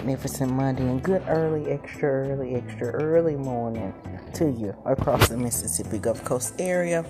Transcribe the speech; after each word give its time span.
Magnificent 0.00 0.50
Monday 0.50 0.84
and 0.84 1.02
good 1.02 1.22
early, 1.28 1.70
extra 1.70 2.08
early, 2.08 2.54
extra 2.54 2.88
early 2.88 3.36
morning 3.36 3.92
to 4.32 4.50
you 4.50 4.74
across 4.86 5.28
the 5.28 5.36
Mississippi 5.36 5.98
Gulf 5.98 6.24
Coast 6.24 6.54
area. 6.58 7.04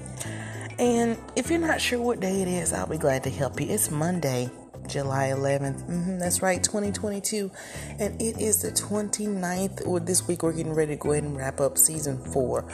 And 0.77 1.17
if 1.37 1.51
you're 1.51 1.61
not 1.61 1.81
sure 1.81 2.01
what 2.01 2.19
day 2.19 2.43
it 2.43 2.49
is, 2.49 2.73
I'll 2.73 2.89
be 2.89 2.99
glad 2.99 3.23
to 3.25 3.31
help 3.31 3.61
you. 3.61 3.69
It's 3.69 3.93
Monday, 3.93 4.51
July 4.91 5.29
11th. 5.29 5.89
Mm-hmm, 5.89 6.19
that's 6.19 6.43
right, 6.43 6.63
2022. 6.63 7.51
And 7.99 8.21
it 8.21 8.41
is 8.41 8.63
the 8.63 8.71
29th, 8.71 9.87
or 9.87 10.01
this 10.01 10.27
week 10.27 10.43
we're 10.43 10.53
getting 10.53 10.75
ready 10.75 10.97
to 10.97 11.01
go 11.01 11.13
ahead 11.13 11.25
and 11.25 11.37
wrap 11.37 11.61
up 11.61 11.79
season 11.79 12.19
four 12.33 12.65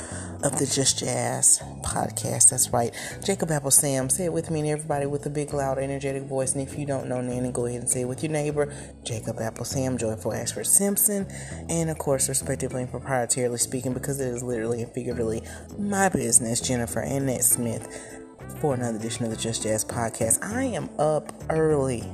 of 0.43 0.59
the 0.59 0.67
Just 0.67 0.99
Jazz 0.99 1.61
podcast. 1.83 2.51
That's 2.51 2.71
right. 2.71 2.95
Jacob 3.25 3.51
Apple 3.51 3.71
Sam, 3.71 4.09
say 4.09 4.25
it 4.27 4.33
with 4.33 4.51
me 4.51 4.61
and 4.61 4.69
everybody 4.69 5.07
with 5.07 5.27
a 5.27 5.31
big, 5.31 5.53
loud, 5.53 5.79
energetic 5.79 6.25
voice. 6.25 6.55
And 6.55 6.67
if 6.67 6.79
you 6.79 6.87
don't 6.87 7.09
know 7.09 7.21
Nanny, 7.21 7.53
go 7.53 7.67
ahead 7.67 7.81
and 7.81 7.91
say 7.91 8.03
it 8.03 8.09
with 8.09 8.23
your 8.23 8.33
neighbor, 8.33 8.73
Jacob 9.05 9.39
Apple 9.41 9.65
Sam, 9.65 9.99
Joyful 9.99 10.33
Ashford 10.33 10.67
Simpson. 10.67 11.27
And 11.69 11.91
of 11.91 11.99
course, 11.99 12.29
respectively 12.29 12.83
and 12.83 12.91
proprietarily 12.91 13.61
speaking, 13.61 13.93
because 13.93 14.21
it 14.21 14.29
is 14.29 14.43
literally 14.43 14.83
and 14.83 14.93
figuratively 14.93 15.43
my 15.79 16.09
business, 16.09 16.61
Jennifer 16.61 17.01
Annette 17.01 17.45
Smith 17.45 18.16
for 18.61 18.75
another 18.75 18.99
edition 18.99 19.25
of 19.25 19.31
the 19.31 19.37
Just 19.37 19.63
Jazz 19.63 19.85
podcast. 19.85 20.43
I 20.43 20.65
am 20.65 20.89
up 20.99 21.33
early. 21.51 22.05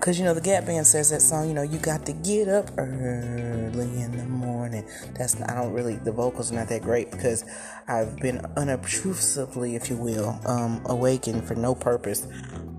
Cause 0.00 0.16
you 0.16 0.24
know 0.24 0.32
the 0.32 0.40
Gap 0.40 0.64
Band 0.64 0.86
says 0.86 1.10
that 1.10 1.20
song, 1.20 1.48
you 1.48 1.54
know, 1.54 1.62
you 1.62 1.78
got 1.78 2.06
to 2.06 2.12
get 2.12 2.48
up 2.48 2.70
early 2.78 4.00
in 4.00 4.16
the 4.16 4.24
morning. 4.26 4.86
That's 5.18 5.40
I 5.42 5.54
don't 5.56 5.72
really 5.72 5.96
the 5.96 6.12
vocals 6.12 6.52
are 6.52 6.54
not 6.54 6.68
that 6.68 6.82
great 6.82 7.10
because 7.10 7.44
I've 7.88 8.16
been 8.16 8.38
unobtrusively, 8.56 9.74
if 9.74 9.90
you 9.90 9.96
will, 9.96 10.38
um, 10.46 10.80
awakened 10.86 11.44
for 11.48 11.56
no 11.56 11.74
purpose. 11.74 12.28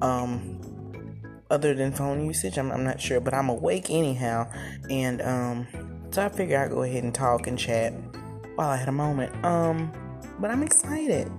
Um, 0.01 0.61
other 1.51 1.73
than 1.73 1.91
phone 1.91 2.25
usage, 2.25 2.57
I'm, 2.57 2.71
I'm 2.71 2.85
not 2.85 3.01
sure, 3.01 3.19
but 3.19 3.33
I'm 3.33 3.49
awake 3.49 3.89
anyhow, 3.89 4.49
and 4.89 5.21
um, 5.21 5.67
so 6.11 6.23
I 6.23 6.29
figure 6.29 6.57
I'd 6.57 6.71
go 6.71 6.83
ahead 6.83 7.03
and 7.03 7.13
talk 7.13 7.47
and 7.47 7.59
chat 7.59 7.91
while 8.55 8.69
I 8.69 8.77
had 8.77 8.87
a 8.87 8.93
moment. 8.93 9.43
Um, 9.43 9.91
but 10.39 10.51
I'm 10.51 10.63
excited. 10.63 11.29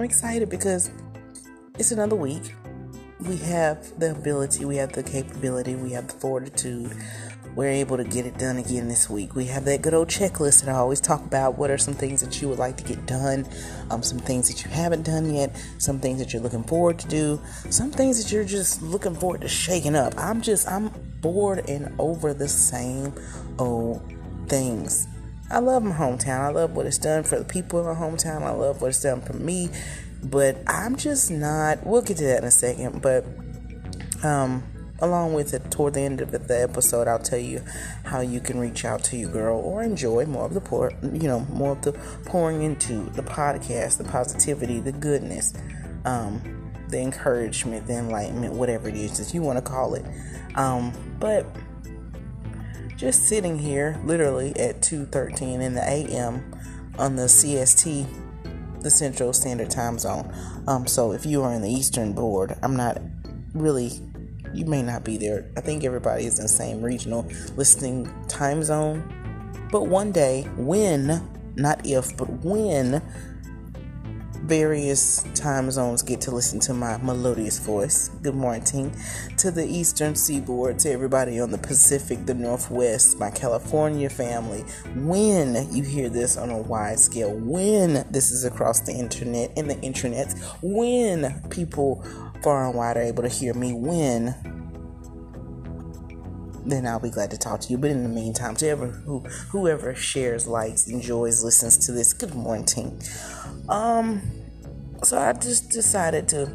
I'm 0.00 0.04
excited 0.04 0.48
because 0.48 0.90
it's 1.78 1.92
another 1.92 2.16
week. 2.16 2.54
We 3.20 3.36
have 3.36 4.00
the 4.00 4.12
ability, 4.12 4.64
we 4.64 4.76
have 4.76 4.92
the 4.92 5.02
capability, 5.02 5.74
we 5.74 5.92
have 5.92 6.06
the 6.06 6.14
fortitude. 6.14 6.96
We're 7.54 7.68
able 7.68 7.98
to 7.98 8.04
get 8.04 8.24
it 8.24 8.38
done 8.38 8.56
again 8.56 8.88
this 8.88 9.10
week. 9.10 9.34
We 9.34 9.44
have 9.48 9.66
that 9.66 9.82
good 9.82 9.92
old 9.92 10.08
checklist 10.08 10.64
that 10.64 10.70
I 10.70 10.78
always 10.78 11.02
talk 11.02 11.22
about. 11.26 11.58
What 11.58 11.70
are 11.70 11.76
some 11.76 11.92
things 11.92 12.22
that 12.22 12.40
you 12.40 12.48
would 12.48 12.58
like 12.58 12.78
to 12.78 12.82
get 12.82 13.04
done? 13.04 13.46
Um, 13.90 14.02
some 14.02 14.20
things 14.20 14.48
that 14.48 14.64
you 14.64 14.70
haven't 14.70 15.02
done 15.02 15.34
yet. 15.34 15.54
Some 15.76 16.00
things 16.00 16.18
that 16.20 16.32
you're 16.32 16.40
looking 16.40 16.64
forward 16.64 16.98
to 17.00 17.08
do. 17.08 17.38
Some 17.68 17.90
things 17.90 18.24
that 18.24 18.32
you're 18.32 18.44
just 18.44 18.80
looking 18.80 19.14
forward 19.14 19.42
to 19.42 19.48
shaking 19.48 19.96
up. 19.96 20.14
I'm 20.16 20.40
just, 20.40 20.66
I'm 20.66 20.88
bored 21.20 21.68
and 21.68 21.94
over 21.98 22.32
the 22.32 22.48
same 22.48 23.12
old 23.58 24.02
things. 24.48 25.06
I 25.50 25.58
love 25.58 25.82
my 25.82 25.94
hometown. 25.94 26.40
I 26.40 26.48
love 26.50 26.76
what 26.76 26.86
it's 26.86 26.98
done 26.98 27.24
for 27.24 27.38
the 27.38 27.44
people 27.44 27.80
in 27.80 27.86
my 27.86 27.94
hometown. 27.94 28.42
I 28.42 28.50
love 28.50 28.80
what 28.80 28.88
it's 28.88 29.02
done 29.02 29.20
for 29.20 29.32
me. 29.32 29.68
But 30.22 30.58
I'm 30.66 30.96
just 30.96 31.30
not. 31.30 31.84
We'll 31.84 32.02
get 32.02 32.18
to 32.18 32.24
that 32.24 32.38
in 32.38 32.44
a 32.44 32.50
second. 32.50 33.02
But 33.02 33.24
um, 34.22 34.62
along 35.00 35.34
with 35.34 35.52
it, 35.54 35.70
toward 35.70 35.94
the 35.94 36.02
end 36.02 36.20
of 36.20 36.30
the 36.30 36.62
episode, 36.62 37.08
I'll 37.08 37.18
tell 37.18 37.38
you 37.38 37.62
how 38.04 38.20
you 38.20 38.40
can 38.40 38.60
reach 38.60 38.84
out 38.84 39.02
to 39.04 39.16
your 39.16 39.30
girl 39.30 39.58
or 39.58 39.82
enjoy 39.82 40.26
more 40.26 40.46
of 40.46 40.54
the 40.54 40.60
pour. 40.60 40.92
You 41.02 41.26
know, 41.26 41.40
more 41.50 41.72
of 41.72 41.82
the 41.82 41.92
pouring 42.26 42.62
into 42.62 43.10
the 43.10 43.22
podcast, 43.22 43.98
the 43.98 44.04
positivity, 44.04 44.78
the 44.78 44.92
goodness, 44.92 45.52
um, 46.04 46.72
the 46.90 47.00
encouragement, 47.00 47.88
the 47.88 47.94
enlightenment, 47.94 48.54
whatever 48.54 48.88
it 48.88 48.94
is 48.94 49.18
that 49.18 49.34
you 49.34 49.42
want 49.42 49.58
to 49.58 49.62
call 49.62 49.94
it. 49.94 50.04
Um, 50.54 50.92
but 51.18 51.46
just 53.00 53.28
sitting 53.28 53.58
here 53.58 53.98
literally 54.04 54.54
at 54.56 54.82
2:13 54.82 55.62
in 55.62 55.74
the 55.74 55.82
AM 55.82 56.44
on 56.98 57.16
the 57.16 57.26
CST, 57.28 58.06
the 58.82 58.90
Central 58.90 59.32
Standard 59.32 59.70
Time 59.70 59.98
Zone. 59.98 60.30
Um, 60.66 60.86
so 60.86 61.12
if 61.12 61.24
you 61.24 61.42
are 61.42 61.54
in 61.54 61.62
the 61.62 61.70
Eastern 61.70 62.12
Board, 62.12 62.58
I'm 62.62 62.76
not 62.76 63.00
really. 63.54 64.02
You 64.52 64.66
may 64.66 64.82
not 64.82 65.04
be 65.04 65.16
there. 65.16 65.46
I 65.56 65.60
think 65.60 65.84
everybody 65.84 66.26
is 66.26 66.38
in 66.38 66.42
the 66.42 66.48
same 66.48 66.82
regional 66.82 67.24
listening 67.56 68.12
time 68.26 68.64
zone. 68.64 69.02
But 69.70 69.86
one 69.86 70.10
day, 70.10 70.42
when, 70.56 71.22
not 71.54 71.86
if, 71.86 72.16
but 72.16 72.28
when 72.44 73.00
various 74.50 75.22
time 75.36 75.70
zones 75.70 76.02
get 76.02 76.20
to 76.20 76.32
listen 76.32 76.58
to 76.58 76.74
my 76.74 76.96
melodious 76.96 77.60
voice. 77.60 78.08
Good 78.20 78.34
morning 78.34 78.92
to 79.36 79.52
the 79.52 79.64
eastern 79.64 80.16
seaboard, 80.16 80.80
to 80.80 80.90
everybody 80.90 81.38
on 81.38 81.52
the 81.52 81.58
Pacific, 81.58 82.26
the 82.26 82.34
Northwest, 82.34 83.16
my 83.20 83.30
California 83.30 84.10
family. 84.10 84.62
When 84.96 85.72
you 85.72 85.84
hear 85.84 86.08
this 86.08 86.36
on 86.36 86.50
a 86.50 86.58
wide 86.58 86.98
scale, 86.98 87.32
when 87.32 88.04
this 88.10 88.32
is 88.32 88.44
across 88.44 88.80
the 88.80 88.92
internet 88.92 89.52
and 89.56 89.70
the 89.70 89.80
internet, 89.82 90.34
when 90.62 91.48
people 91.50 92.04
far 92.42 92.66
and 92.66 92.74
wide 92.74 92.96
are 92.96 93.02
able 93.02 93.22
to 93.22 93.28
hear 93.28 93.54
me, 93.54 93.72
when 93.72 94.34
then 96.66 96.86
I'll 96.86 96.98
be 96.98 97.10
glad 97.10 97.30
to 97.30 97.38
talk 97.38 97.60
to 97.60 97.68
you. 97.70 97.78
But 97.78 97.90
in 97.90 98.02
the 98.02 98.08
meantime, 98.08 98.56
to 98.56 98.64
whoever 98.66 98.86
who 98.88 99.20
whoever 99.50 99.94
shares, 99.94 100.48
likes, 100.48 100.88
enjoys, 100.88 101.44
listens 101.44 101.86
to 101.86 101.92
this, 101.92 102.12
good 102.12 102.34
morning. 102.34 103.00
Um, 103.68 104.39
so 105.02 105.18
I 105.18 105.32
just 105.32 105.70
decided 105.70 106.28
to 106.30 106.52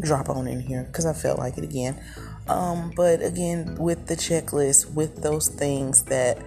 drop 0.00 0.28
on 0.28 0.46
in 0.46 0.60
here 0.60 0.84
because 0.84 1.06
I 1.06 1.12
felt 1.12 1.38
like 1.38 1.58
it 1.58 1.64
again. 1.64 2.02
Um, 2.48 2.92
but 2.96 3.22
again, 3.22 3.76
with 3.76 4.06
the 4.06 4.14
checklist, 4.14 4.92
with 4.94 5.22
those 5.22 5.48
things 5.48 6.02
that 6.04 6.38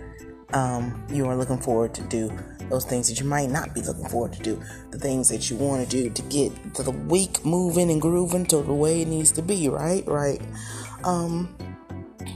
um, 0.54 1.06
you 1.12 1.26
are 1.26 1.36
looking 1.36 1.58
forward 1.58 1.94
to 1.96 2.02
do, 2.04 2.32
those 2.70 2.86
things 2.86 3.08
that 3.10 3.20
you 3.20 3.26
might 3.26 3.50
not 3.50 3.74
be 3.74 3.82
looking 3.82 4.08
forward 4.08 4.34
to 4.34 4.44
do, 4.44 4.62
the 4.92 4.98
things 4.98 5.30
that 5.30 5.50
you 5.50 5.56
want 5.56 5.88
to 5.88 5.90
do 5.90 6.10
to 6.10 6.22
get 6.24 6.52
the 6.74 6.92
week 6.92 7.46
moving 7.46 7.92
and 7.92 8.02
grooving 8.02 8.46
to 8.48 8.58
the 8.58 8.74
way 8.74 9.02
it 9.02 9.08
needs 9.08 9.32
to 9.34 9.42
be, 9.42 9.70
right? 9.70 10.06
Right. 10.08 10.42
Um, 11.04 11.56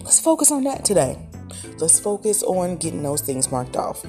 let's 0.03 0.19
focus 0.19 0.51
on 0.51 0.63
that 0.65 0.85
today. 0.85 1.17
Let's 1.79 1.99
focus 1.99 2.43
on 2.43 2.77
getting 2.77 3.03
those 3.03 3.21
things 3.21 3.51
marked 3.51 3.75
off. 3.75 4.05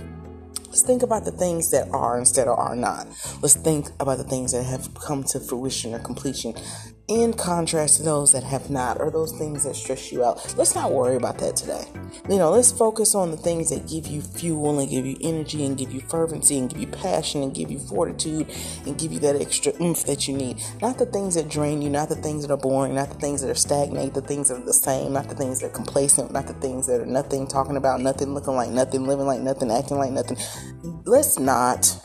Let's 0.70 0.82
think 0.82 1.02
about 1.02 1.24
the 1.24 1.32
things 1.32 1.72
that 1.72 1.88
are 1.90 2.16
instead 2.16 2.46
of 2.46 2.56
are 2.56 2.76
not. 2.76 3.08
Let's 3.42 3.56
think 3.56 3.88
about 3.98 4.18
the 4.18 4.24
things 4.24 4.52
that 4.52 4.62
have 4.62 4.94
come 4.94 5.24
to 5.24 5.40
fruition 5.40 5.94
or 5.94 5.98
completion 5.98 6.54
in 7.10 7.32
contrast 7.32 7.96
to 7.96 8.04
those 8.04 8.30
that 8.30 8.44
have 8.44 8.70
not 8.70 9.00
or 9.00 9.10
those 9.10 9.32
things 9.32 9.64
that 9.64 9.74
stress 9.74 10.12
you 10.12 10.24
out. 10.24 10.54
Let's 10.56 10.76
not 10.76 10.92
worry 10.92 11.16
about 11.16 11.38
that 11.38 11.56
today. 11.56 11.84
You 12.28 12.38
know, 12.38 12.50
let's 12.52 12.70
focus 12.70 13.16
on 13.16 13.32
the 13.32 13.36
things 13.36 13.70
that 13.70 13.88
give 13.88 14.06
you 14.06 14.22
fuel 14.22 14.78
and 14.78 14.88
give 14.88 15.04
you 15.04 15.16
energy 15.20 15.66
and 15.66 15.76
give 15.76 15.92
you 15.92 16.00
fervency 16.02 16.56
and 16.56 16.70
give 16.70 16.78
you 16.78 16.86
passion 16.86 17.42
and 17.42 17.52
give 17.52 17.68
you 17.68 17.80
fortitude 17.80 18.48
and 18.86 18.96
give 18.96 19.12
you 19.12 19.18
that 19.20 19.40
extra 19.40 19.72
oomph 19.82 20.04
that 20.04 20.28
you 20.28 20.36
need. 20.36 20.62
Not 20.80 20.98
the 20.98 21.06
things 21.06 21.34
that 21.34 21.48
drain 21.48 21.82
you, 21.82 21.90
not 21.90 22.08
the 22.08 22.14
things 22.14 22.46
that 22.46 22.52
are 22.52 22.56
boring, 22.56 22.94
not 22.94 23.08
the 23.08 23.18
things 23.18 23.42
that 23.42 23.50
are 23.50 23.56
stagnant, 23.56 24.14
the 24.14 24.20
things 24.20 24.48
that 24.48 24.58
are 24.58 24.64
the 24.64 24.72
same, 24.72 25.12
not 25.12 25.28
the 25.28 25.34
things 25.34 25.60
that 25.60 25.66
are 25.66 25.74
complacent, 25.74 26.32
not 26.32 26.46
the 26.46 26.54
things 26.54 26.86
that 26.86 27.00
are 27.00 27.06
nothing, 27.06 27.48
talking 27.48 27.76
about 27.76 28.00
nothing, 28.00 28.34
looking 28.34 28.54
like 28.54 28.70
nothing, 28.70 29.04
living 29.08 29.26
like 29.26 29.40
nothing, 29.40 29.72
acting 29.72 29.98
like 29.98 30.12
nothing. 30.12 30.36
Let's 31.04 31.40
not 31.40 32.00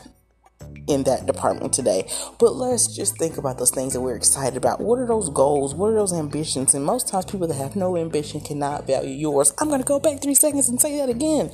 in 0.88 1.04
that 1.04 1.26
department 1.26 1.72
today. 1.72 2.08
But 2.38 2.54
let's 2.54 2.94
just 2.94 3.18
think 3.18 3.36
about 3.36 3.58
those 3.58 3.70
things 3.70 3.92
that 3.92 4.00
we're 4.00 4.16
excited 4.16 4.56
about. 4.56 4.80
What 4.80 4.98
are 4.98 5.06
those 5.06 5.30
goals? 5.30 5.74
What 5.74 5.88
are 5.88 5.94
those 5.94 6.12
ambitions? 6.12 6.74
And 6.74 6.84
most 6.84 7.08
times, 7.08 7.26
people 7.26 7.46
that 7.48 7.54
have 7.54 7.76
no 7.76 7.96
ambition 7.96 8.40
cannot 8.40 8.86
value 8.86 9.10
yours. 9.10 9.52
I'm 9.58 9.68
going 9.68 9.80
to 9.80 9.86
go 9.86 9.98
back 9.98 10.22
three 10.22 10.34
seconds 10.34 10.68
and 10.68 10.80
say 10.80 10.98
that 10.98 11.08
again. 11.08 11.50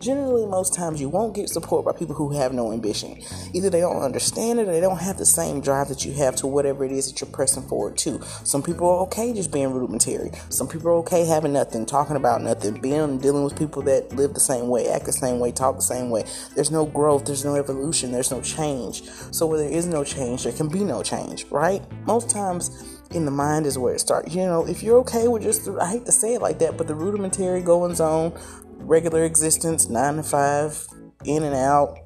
Generally, 0.00 0.46
most 0.46 0.74
times 0.74 1.00
you 1.00 1.08
won't 1.08 1.34
get 1.34 1.48
support 1.48 1.84
by 1.84 1.92
people 1.92 2.14
who 2.14 2.30
have 2.32 2.52
no 2.52 2.70
ambition. 2.70 3.18
Either 3.54 3.70
they 3.70 3.80
don't 3.80 4.02
understand 4.02 4.60
it 4.60 4.68
or 4.68 4.72
they 4.72 4.80
don't 4.80 5.00
have 5.00 5.16
the 5.16 5.24
same 5.24 5.60
drive 5.60 5.88
that 5.88 6.04
you 6.04 6.12
have 6.12 6.36
to 6.36 6.46
whatever 6.46 6.84
it 6.84 6.92
is 6.92 7.10
that 7.10 7.20
you're 7.20 7.30
pressing 7.30 7.62
forward 7.62 7.96
to. 7.96 8.20
Some 8.44 8.62
people 8.62 8.88
are 8.88 8.98
okay 9.04 9.32
just 9.32 9.50
being 9.50 9.72
rudimentary. 9.72 10.32
Some 10.50 10.68
people 10.68 10.90
are 10.90 10.96
okay 10.96 11.24
having 11.24 11.54
nothing, 11.54 11.86
talking 11.86 12.16
about 12.16 12.42
nothing, 12.42 12.78
being 12.80 13.18
dealing 13.18 13.42
with 13.42 13.58
people 13.58 13.80
that 13.82 14.14
live 14.14 14.34
the 14.34 14.40
same 14.40 14.68
way, 14.68 14.88
act 14.88 15.06
the 15.06 15.12
same 15.12 15.38
way, 15.38 15.50
talk 15.50 15.76
the 15.76 15.82
same 15.82 16.10
way. 16.10 16.24
There's 16.54 16.70
no 16.70 16.84
growth, 16.84 17.24
there's 17.24 17.44
no 17.44 17.56
evolution, 17.56 18.12
there's 18.12 18.30
no 18.30 18.42
change. 18.42 19.02
So 19.32 19.46
where 19.46 19.58
there 19.58 19.70
is 19.70 19.86
no 19.86 20.04
change, 20.04 20.44
there 20.44 20.52
can 20.52 20.68
be 20.68 20.84
no 20.84 21.02
change, 21.02 21.46
right? 21.46 21.82
Most 22.06 22.28
times 22.28 22.96
in 23.12 23.24
the 23.24 23.30
mind 23.30 23.66
is 23.66 23.78
where 23.78 23.94
it 23.94 24.00
starts. 24.00 24.34
You 24.34 24.42
know, 24.42 24.66
if 24.66 24.82
you're 24.82 24.98
okay 24.98 25.28
with 25.28 25.42
just, 25.42 25.68
I 25.68 25.90
hate 25.90 26.04
to 26.06 26.12
say 26.12 26.34
it 26.34 26.42
like 26.42 26.58
that, 26.58 26.76
but 26.76 26.86
the 26.86 26.94
rudimentary 26.94 27.62
goings 27.62 28.00
on 28.00 28.32
regular 28.78 29.24
existence, 29.24 29.88
nine 29.88 30.16
to 30.16 30.22
five, 30.22 30.86
in 31.24 31.42
and 31.42 31.54
out, 31.54 31.98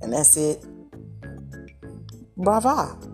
and 0.00 0.12
that's 0.12 0.36
it. 0.36 0.64
Brava. 2.36 3.07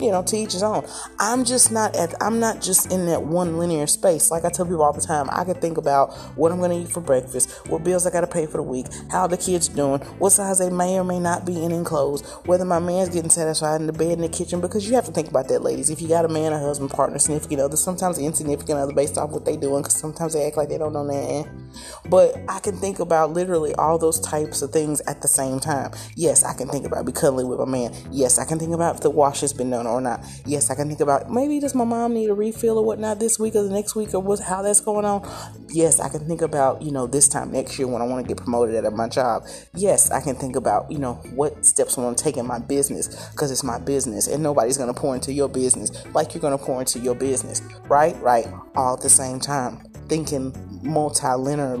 You 0.00 0.10
know, 0.10 0.22
to 0.22 0.36
each 0.36 0.52
his 0.52 0.62
own. 0.62 0.86
I'm 1.18 1.44
just 1.44 1.72
not 1.72 1.96
at, 1.96 2.14
I'm 2.22 2.40
not 2.40 2.60
just 2.60 2.92
in 2.92 3.06
that 3.06 3.22
one 3.22 3.58
linear 3.58 3.86
space. 3.86 4.30
Like 4.30 4.44
I 4.44 4.50
tell 4.50 4.64
people 4.64 4.82
all 4.82 4.92
the 4.92 5.00
time, 5.00 5.28
I 5.30 5.44
can 5.44 5.54
think 5.54 5.78
about 5.78 6.12
what 6.36 6.52
I'm 6.52 6.58
going 6.58 6.70
to 6.70 6.76
eat 6.76 6.92
for 6.92 7.00
breakfast, 7.00 7.50
what 7.68 7.84
bills 7.84 8.06
I 8.06 8.10
got 8.10 8.22
to 8.22 8.26
pay 8.26 8.46
for 8.46 8.58
the 8.58 8.62
week, 8.62 8.86
how 9.10 9.26
the 9.26 9.36
kids 9.36 9.68
doing, 9.68 10.00
what 10.18 10.30
size 10.30 10.58
they 10.58 10.70
may 10.70 10.98
or 10.98 11.04
may 11.04 11.18
not 11.18 11.44
be 11.44 11.62
in 11.62 11.84
clothes, 11.84 12.22
whether 12.46 12.64
my 12.64 12.78
man's 12.78 13.08
getting 13.08 13.30
satisfied 13.30 13.80
in 13.80 13.86
the 13.86 13.92
bed 13.92 14.12
in 14.12 14.20
the 14.20 14.28
kitchen. 14.28 14.60
Because 14.60 14.88
you 14.88 14.94
have 14.94 15.06
to 15.06 15.12
think 15.12 15.28
about 15.28 15.48
that, 15.48 15.62
ladies. 15.62 15.90
If 15.90 16.02
you 16.02 16.08
got 16.08 16.24
a 16.24 16.28
man, 16.28 16.52
a 16.52 16.58
husband, 16.58 16.90
partner, 16.90 17.18
significant 17.18 17.60
other, 17.60 17.76
sometimes 17.76 18.18
insignificant 18.18 18.78
other 18.78 18.92
based 18.92 19.18
off 19.18 19.30
what 19.30 19.44
they 19.44 19.56
doing, 19.56 19.82
because 19.82 19.98
sometimes 19.98 20.32
they 20.34 20.46
act 20.46 20.56
like 20.56 20.68
they 20.68 20.78
don't 20.78 20.92
know 20.92 21.04
nothing. 21.04 21.70
But 22.08 22.36
I 22.48 22.58
can 22.60 22.76
think 22.76 22.98
about 22.98 23.32
literally 23.32 23.74
all 23.74 23.98
those 23.98 24.20
types 24.20 24.62
of 24.62 24.72
things 24.72 25.00
at 25.02 25.22
the 25.22 25.28
same 25.28 25.60
time. 25.60 25.92
Yes, 26.16 26.44
I 26.44 26.54
can 26.54 26.68
think 26.68 26.86
about 26.86 27.06
be 27.06 27.12
cuddling 27.12 27.48
with 27.48 27.58
my 27.58 27.64
man. 27.64 27.94
Yes, 28.10 28.38
I 28.38 28.44
can 28.44 28.58
think 28.58 28.74
about 28.74 28.96
if 28.96 29.00
the 29.02 29.10
wash 29.10 29.40
has 29.40 29.52
been 29.52 29.70
done 29.70 29.86
or 29.90 30.00
not. 30.00 30.24
Yes, 30.46 30.70
I 30.70 30.74
can 30.74 30.88
think 30.88 31.00
about 31.00 31.30
maybe 31.30 31.60
does 31.60 31.74
my 31.74 31.84
mom 31.84 32.14
need 32.14 32.30
a 32.30 32.34
refill 32.34 32.78
or 32.78 32.84
whatnot 32.84 33.18
this 33.18 33.38
week 33.38 33.54
or 33.54 33.62
the 33.62 33.70
next 33.70 33.94
week 33.94 34.14
or 34.14 34.20
what 34.20 34.40
how 34.40 34.62
that's 34.62 34.80
going 34.80 35.04
on. 35.04 35.28
Yes, 35.68 36.00
I 36.00 36.08
can 36.08 36.26
think 36.26 36.42
about 36.42 36.82
you 36.82 36.90
know 36.90 37.06
this 37.06 37.28
time 37.28 37.52
next 37.52 37.78
year 37.78 37.88
when 37.88 38.02
I 38.02 38.06
want 38.06 38.24
to 38.24 38.28
get 38.28 38.42
promoted 38.42 38.84
at 38.84 38.92
my 38.92 39.08
job. 39.08 39.44
Yes, 39.74 40.10
I 40.10 40.20
can 40.20 40.36
think 40.36 40.56
about 40.56 40.90
you 40.90 40.98
know 40.98 41.14
what 41.34 41.64
steps 41.64 41.98
I 41.98 42.02
want 42.02 42.18
to 42.18 42.24
take 42.24 42.36
in 42.36 42.46
my 42.46 42.58
business 42.58 43.30
because 43.30 43.50
it's 43.50 43.64
my 43.64 43.78
business 43.78 44.26
and 44.26 44.42
nobody's 44.42 44.78
gonna 44.78 44.94
pour 44.94 45.14
into 45.14 45.32
your 45.32 45.48
business 45.48 45.90
like 46.14 46.34
you're 46.34 46.42
gonna 46.42 46.58
pour 46.58 46.80
into 46.80 46.98
your 46.98 47.14
business. 47.14 47.62
Right, 47.88 48.20
right, 48.22 48.46
all 48.74 48.94
at 48.94 49.02
the 49.02 49.10
same 49.10 49.40
time. 49.40 49.84
Thinking 50.08 50.52
multi-linear, 50.82 51.76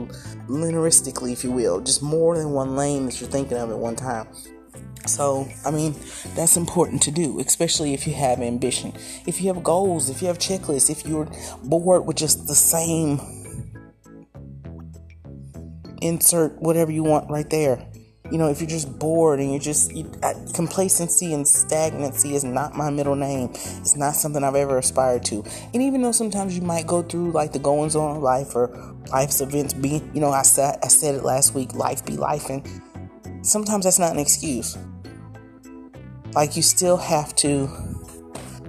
linearistically, 0.46 1.32
if 1.32 1.42
you 1.44 1.50
will, 1.50 1.80
just 1.80 2.02
more 2.02 2.36
than 2.36 2.50
one 2.50 2.76
lane 2.76 3.06
that 3.06 3.20
you're 3.20 3.30
thinking 3.30 3.56
of 3.56 3.70
at 3.70 3.78
one 3.78 3.96
time. 3.96 4.28
So, 5.06 5.48
I 5.64 5.70
mean, 5.70 5.94
that's 6.34 6.56
important 6.56 7.02
to 7.02 7.10
do, 7.10 7.40
especially 7.40 7.94
if 7.94 8.06
you 8.06 8.14
have 8.14 8.40
ambition. 8.40 8.92
If 9.26 9.40
you 9.40 9.52
have 9.52 9.62
goals, 9.62 10.10
if 10.10 10.20
you 10.20 10.28
have 10.28 10.38
checklists, 10.38 10.90
if 10.90 11.06
you're 11.06 11.28
bored 11.64 12.06
with 12.06 12.16
just 12.16 12.46
the 12.46 12.54
same 12.54 13.18
insert 16.00 16.60
whatever 16.60 16.90
you 16.90 17.02
want 17.02 17.30
right 17.30 17.48
there. 17.50 17.86
You 18.30 18.38
know, 18.38 18.48
if 18.48 18.60
you're 18.60 18.70
just 18.70 18.96
bored 18.98 19.40
and 19.40 19.50
you're 19.50 19.60
just 19.60 19.92
you, 19.92 20.10
uh, 20.22 20.34
complacency 20.54 21.34
and 21.34 21.46
stagnancy 21.46 22.34
is 22.36 22.44
not 22.44 22.76
my 22.76 22.88
middle 22.88 23.16
name. 23.16 23.50
It's 23.50 23.96
not 23.96 24.14
something 24.14 24.44
I've 24.44 24.54
ever 24.54 24.78
aspired 24.78 25.24
to. 25.26 25.44
And 25.74 25.82
even 25.82 26.00
though 26.00 26.12
sometimes 26.12 26.56
you 26.56 26.62
might 26.62 26.86
go 26.86 27.02
through 27.02 27.32
like 27.32 27.52
the 27.52 27.58
goings 27.58 27.96
on 27.96 28.16
of 28.16 28.22
life 28.22 28.54
or 28.54 28.68
life's 29.10 29.40
events 29.40 29.74
be, 29.74 30.00
you 30.14 30.20
know, 30.20 30.30
I 30.30 30.42
said 30.42 30.78
I 30.82 30.88
said 30.88 31.16
it 31.16 31.24
last 31.24 31.54
week, 31.54 31.74
life 31.74 32.06
be 32.06 32.16
life 32.16 32.48
and 32.50 32.64
sometimes 33.42 33.84
that's 33.84 33.98
not 33.98 34.12
an 34.12 34.20
excuse. 34.20 34.78
Like 36.34 36.56
you 36.56 36.62
still 36.62 36.96
have 36.96 37.34
to 37.36 37.68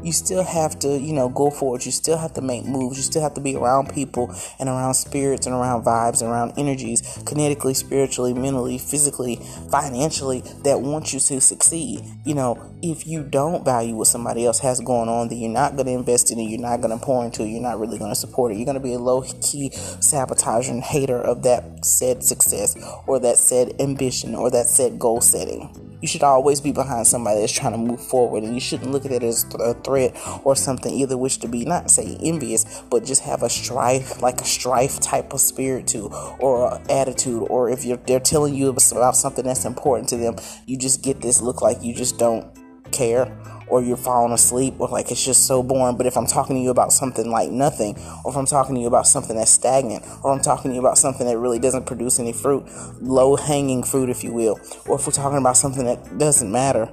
you 0.04 0.12
still 0.12 0.44
have 0.44 0.80
to, 0.80 1.00
you 1.00 1.14
know, 1.14 1.30
go 1.30 1.52
forward. 1.52 1.86
You 1.86 1.92
still 1.92 2.18
have 2.18 2.34
to 2.34 2.42
make 2.42 2.66
moves. 2.66 2.98
You 2.98 3.04
still 3.04 3.22
have 3.22 3.36
to 3.36 3.42
be 3.42 3.56
around 3.56 3.94
people 3.94 4.34
and 4.60 4.68
around 4.68 4.96
spirits 4.96 5.46
and 5.46 5.56
around 5.56 5.84
vibes 5.84 6.22
and 6.22 6.32
around 6.32 6.54
energies, 6.58 7.02
kinetically, 7.24 7.76
spiritually, 7.76 8.34
mentally, 8.34 8.78
physically, 8.78 9.36
financially, 9.70 10.42
that 10.64 10.82
want 10.82 11.14
you 11.14 11.20
to 11.20 11.40
succeed. 11.40 12.04
You 12.26 12.36
know, 12.36 12.71
if 12.84 13.06
you 13.08 13.24
don't 13.24 13.64
value 13.64 13.96
what 13.96 14.08
somebody 14.08 14.46
else 14.46 14.60
has 14.60 14.80
going 14.80 15.10
on, 15.10 15.30
then 15.30 15.38
you're 15.38 15.52
not 15.52 15.76
going 15.76 15.86
to 15.86 15.94
invest 15.94 16.32
in 16.32 16.40
it. 16.40 16.44
You're 16.44 16.60
not 16.60 16.82
going 16.82 16.98
to 16.98 17.04
pour 17.04 17.24
into 17.24 17.44
it. 17.44 17.50
You're 17.50 17.62
not 17.62 17.80
really 17.80 17.98
going 17.98 18.12
to 18.12 18.16
support 18.16 18.52
it. 18.52 18.56
You're 18.56 18.66
going 18.66 18.76
to 18.76 18.82
be 18.82 18.94
a 18.94 19.00
low 19.00 19.22
key 19.22 19.70
sabotager 19.70 20.70
and 20.70 20.84
hater 20.84 21.20
of 21.20 21.44
that 21.44 21.86
said 21.86 22.24
success 22.24 22.76
or 23.08 23.20
that 23.20 23.38
said 23.38 23.74
ambition 23.80 24.36
or 24.36 24.50
that 24.52 24.66
said 24.68 25.00
goal 25.00 25.22
setting 25.22 25.92
you 26.02 26.08
should 26.08 26.24
always 26.24 26.60
be 26.60 26.72
behind 26.72 27.06
somebody 27.06 27.40
that's 27.40 27.52
trying 27.52 27.74
to 27.74 27.78
move 27.78 28.02
forward 28.02 28.44
and 28.44 28.54
you 28.54 28.60
shouldn't 28.60 28.92
look 28.92 29.06
at 29.06 29.12
it 29.12 29.24
as 29.24 29.46
a 29.60 29.74
threat 29.76 30.16
or 30.44 30.56
something 30.56 30.94
either 30.94 31.18
wish 31.18 31.38
to 31.38 31.48
be 31.48 31.64
not 31.64 31.90
say 31.90 32.18
envious 32.22 32.82
but 32.90 33.06
just 33.06 33.22
have 33.22 33.44
a 33.44 33.50
strife 33.50 34.22
like 34.22 34.42
a 34.42 34.46
strife 34.46 35.00
type 35.00 35.34
of 35.34 35.40
spirit 35.40 35.88
to 35.88 36.08
or 36.40 36.82
attitude 36.90 37.48
or 37.50 37.70
if 37.70 37.86
you're 37.86 37.98
they're 37.98 38.20
telling 38.20 38.56
you 38.56 38.70
about 38.70 39.16
something 39.16 39.46
that's 39.46 39.66
important 39.66 40.10
to 40.10 40.18
them 40.18 40.36
you 40.66 40.78
just 40.78 41.04
get 41.04 41.22
this 41.22 41.42
look 41.42 41.62
like 41.62 41.82
you 41.84 41.94
just 41.94 42.18
don't 42.18 42.46
care 42.92 43.38
or 43.72 43.82
you're 43.82 43.98
falling 43.98 44.34
asleep 44.34 44.76
or 44.80 44.90
like 44.90 45.12
it's 45.12 45.24
just 45.24 45.48
so 45.48 45.64
boring. 45.64 45.96
But 45.96 46.06
if 46.06 46.18
I'm 46.18 46.28
talking 46.28 46.58
to 46.58 46.62
you 46.62 46.70
about 46.70 46.92
something 46.92 47.32
like 47.32 47.50
nothing, 47.50 47.98
or 48.24 48.32
if 48.32 48.38
I'm 48.38 48.46
talking 48.46 48.76
to 48.76 48.82
you 48.82 48.88
about 48.88 49.08
something 49.08 49.36
that's 49.36 49.52
stagnant, 49.52 50.04
or 50.24 50.32
I'm 50.32 50.42
talking 50.42 50.72
to 50.72 50.76
you 50.76 50.82
about 50.82 50.98
something 50.98 51.26
that 51.26 51.38
really 51.38 51.58
doesn't 51.58 51.86
produce 51.86 52.20
any 52.20 52.34
fruit, 52.34 52.66
low 53.00 53.38
hanging 53.38 53.82
fruit, 53.82 54.10
if 54.10 54.24
you 54.24 54.34
will, 54.34 54.60
or 54.88 55.00
if 55.00 55.08
we're 55.08 55.14
talking 55.14 55.38
about 55.38 55.56
something 55.56 55.86
that 55.86 56.18
doesn't 56.18 56.52
matter, 56.52 56.92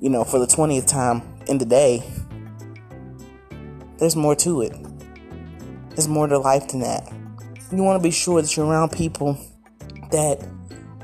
you 0.00 0.08
know, 0.08 0.22
for 0.22 0.38
the 0.38 0.46
20th 0.46 0.86
time 0.86 1.22
in 1.48 1.58
the 1.58 1.64
day, 1.66 2.02
there's 3.98 4.14
more 4.14 4.36
to 4.36 4.62
it. 4.62 4.74
There's 5.90 6.08
more 6.08 6.28
to 6.28 6.38
life 6.38 6.68
than 6.68 6.80
that. 6.80 7.12
You 7.72 7.82
want 7.82 8.00
to 8.00 8.06
be 8.06 8.12
sure 8.12 8.40
that 8.40 8.56
you're 8.56 8.66
around 8.66 8.92
people 8.92 9.36
that 10.12 10.46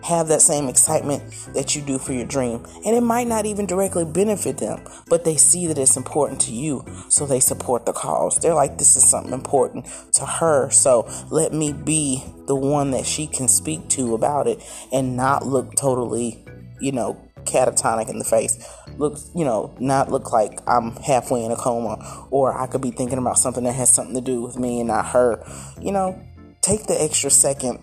have 0.02 0.28
that 0.28 0.42
same 0.42 0.68
excitement 0.68 1.22
that 1.54 1.74
you 1.74 1.82
do 1.82 1.98
for 1.98 2.12
your 2.12 2.26
dream. 2.26 2.64
And 2.84 2.96
it 2.96 3.02
might 3.02 3.26
not 3.26 3.46
even 3.46 3.66
directly 3.66 4.04
benefit 4.04 4.58
them, 4.58 4.84
but 5.08 5.24
they 5.24 5.36
see 5.36 5.66
that 5.68 5.78
it's 5.78 5.96
important 5.96 6.40
to 6.42 6.52
you, 6.52 6.84
so 7.08 7.26
they 7.26 7.40
support 7.40 7.86
the 7.86 7.92
cause. 7.92 8.38
They're 8.38 8.54
like, 8.54 8.78
this 8.78 8.96
is 8.96 9.08
something 9.08 9.32
important 9.32 9.86
to 10.12 10.26
her, 10.26 10.70
so 10.70 11.08
let 11.30 11.52
me 11.52 11.72
be 11.72 12.24
the 12.46 12.56
one 12.56 12.90
that 12.90 13.06
she 13.06 13.26
can 13.26 13.48
speak 13.48 13.88
to 13.90 14.14
about 14.14 14.46
it 14.46 14.62
and 14.92 15.16
not 15.16 15.46
look 15.46 15.74
totally, 15.76 16.44
you 16.80 16.92
know, 16.92 17.16
catatonic 17.44 18.08
in 18.08 18.18
the 18.18 18.24
face. 18.24 18.64
Look, 18.98 19.18
you 19.34 19.44
know, 19.44 19.74
not 19.80 20.10
look 20.10 20.32
like 20.32 20.60
I'm 20.66 20.92
halfway 20.96 21.44
in 21.44 21.50
a 21.50 21.56
coma, 21.56 22.26
or 22.30 22.56
I 22.56 22.66
could 22.66 22.80
be 22.80 22.90
thinking 22.90 23.18
about 23.18 23.38
something 23.38 23.64
that 23.64 23.74
has 23.74 23.92
something 23.92 24.14
to 24.14 24.20
do 24.20 24.42
with 24.42 24.58
me 24.58 24.80
and 24.80 24.88
not 24.88 25.06
her. 25.06 25.44
You 25.80 25.92
know, 25.92 26.20
take 26.60 26.86
the 26.86 27.00
extra 27.00 27.30
second 27.30 27.80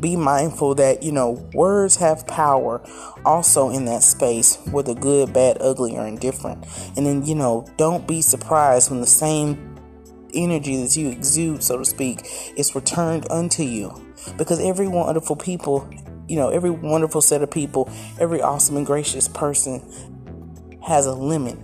be 0.00 0.16
mindful 0.16 0.74
that 0.76 1.02
you 1.02 1.12
know 1.12 1.30
words 1.54 1.96
have 1.96 2.26
power 2.26 2.80
also 3.24 3.70
in 3.70 3.84
that 3.86 4.02
space 4.02 4.56
whether 4.70 4.94
good 4.94 5.32
bad 5.32 5.58
ugly 5.60 5.96
or 5.96 6.06
indifferent. 6.06 6.64
And 6.96 7.06
then 7.06 7.24
you 7.24 7.34
know 7.34 7.66
don't 7.76 8.06
be 8.06 8.22
surprised 8.22 8.90
when 8.90 9.00
the 9.00 9.06
same 9.06 9.68
energy 10.34 10.82
that 10.82 10.96
you 10.96 11.08
exude 11.10 11.62
so 11.62 11.76
to 11.76 11.84
speak 11.84 12.26
is 12.56 12.74
returned 12.74 13.30
unto 13.30 13.62
you. 13.62 13.92
Because 14.38 14.60
every 14.60 14.88
wonderful 14.88 15.36
people 15.36 15.88
you 16.28 16.36
know 16.36 16.48
every 16.48 16.70
wonderful 16.70 17.20
set 17.20 17.42
of 17.42 17.50
people 17.50 17.90
every 18.18 18.40
awesome 18.40 18.76
and 18.76 18.86
gracious 18.86 19.28
person 19.28 19.82
has 20.82 21.06
a 21.06 21.12
limit. 21.12 21.58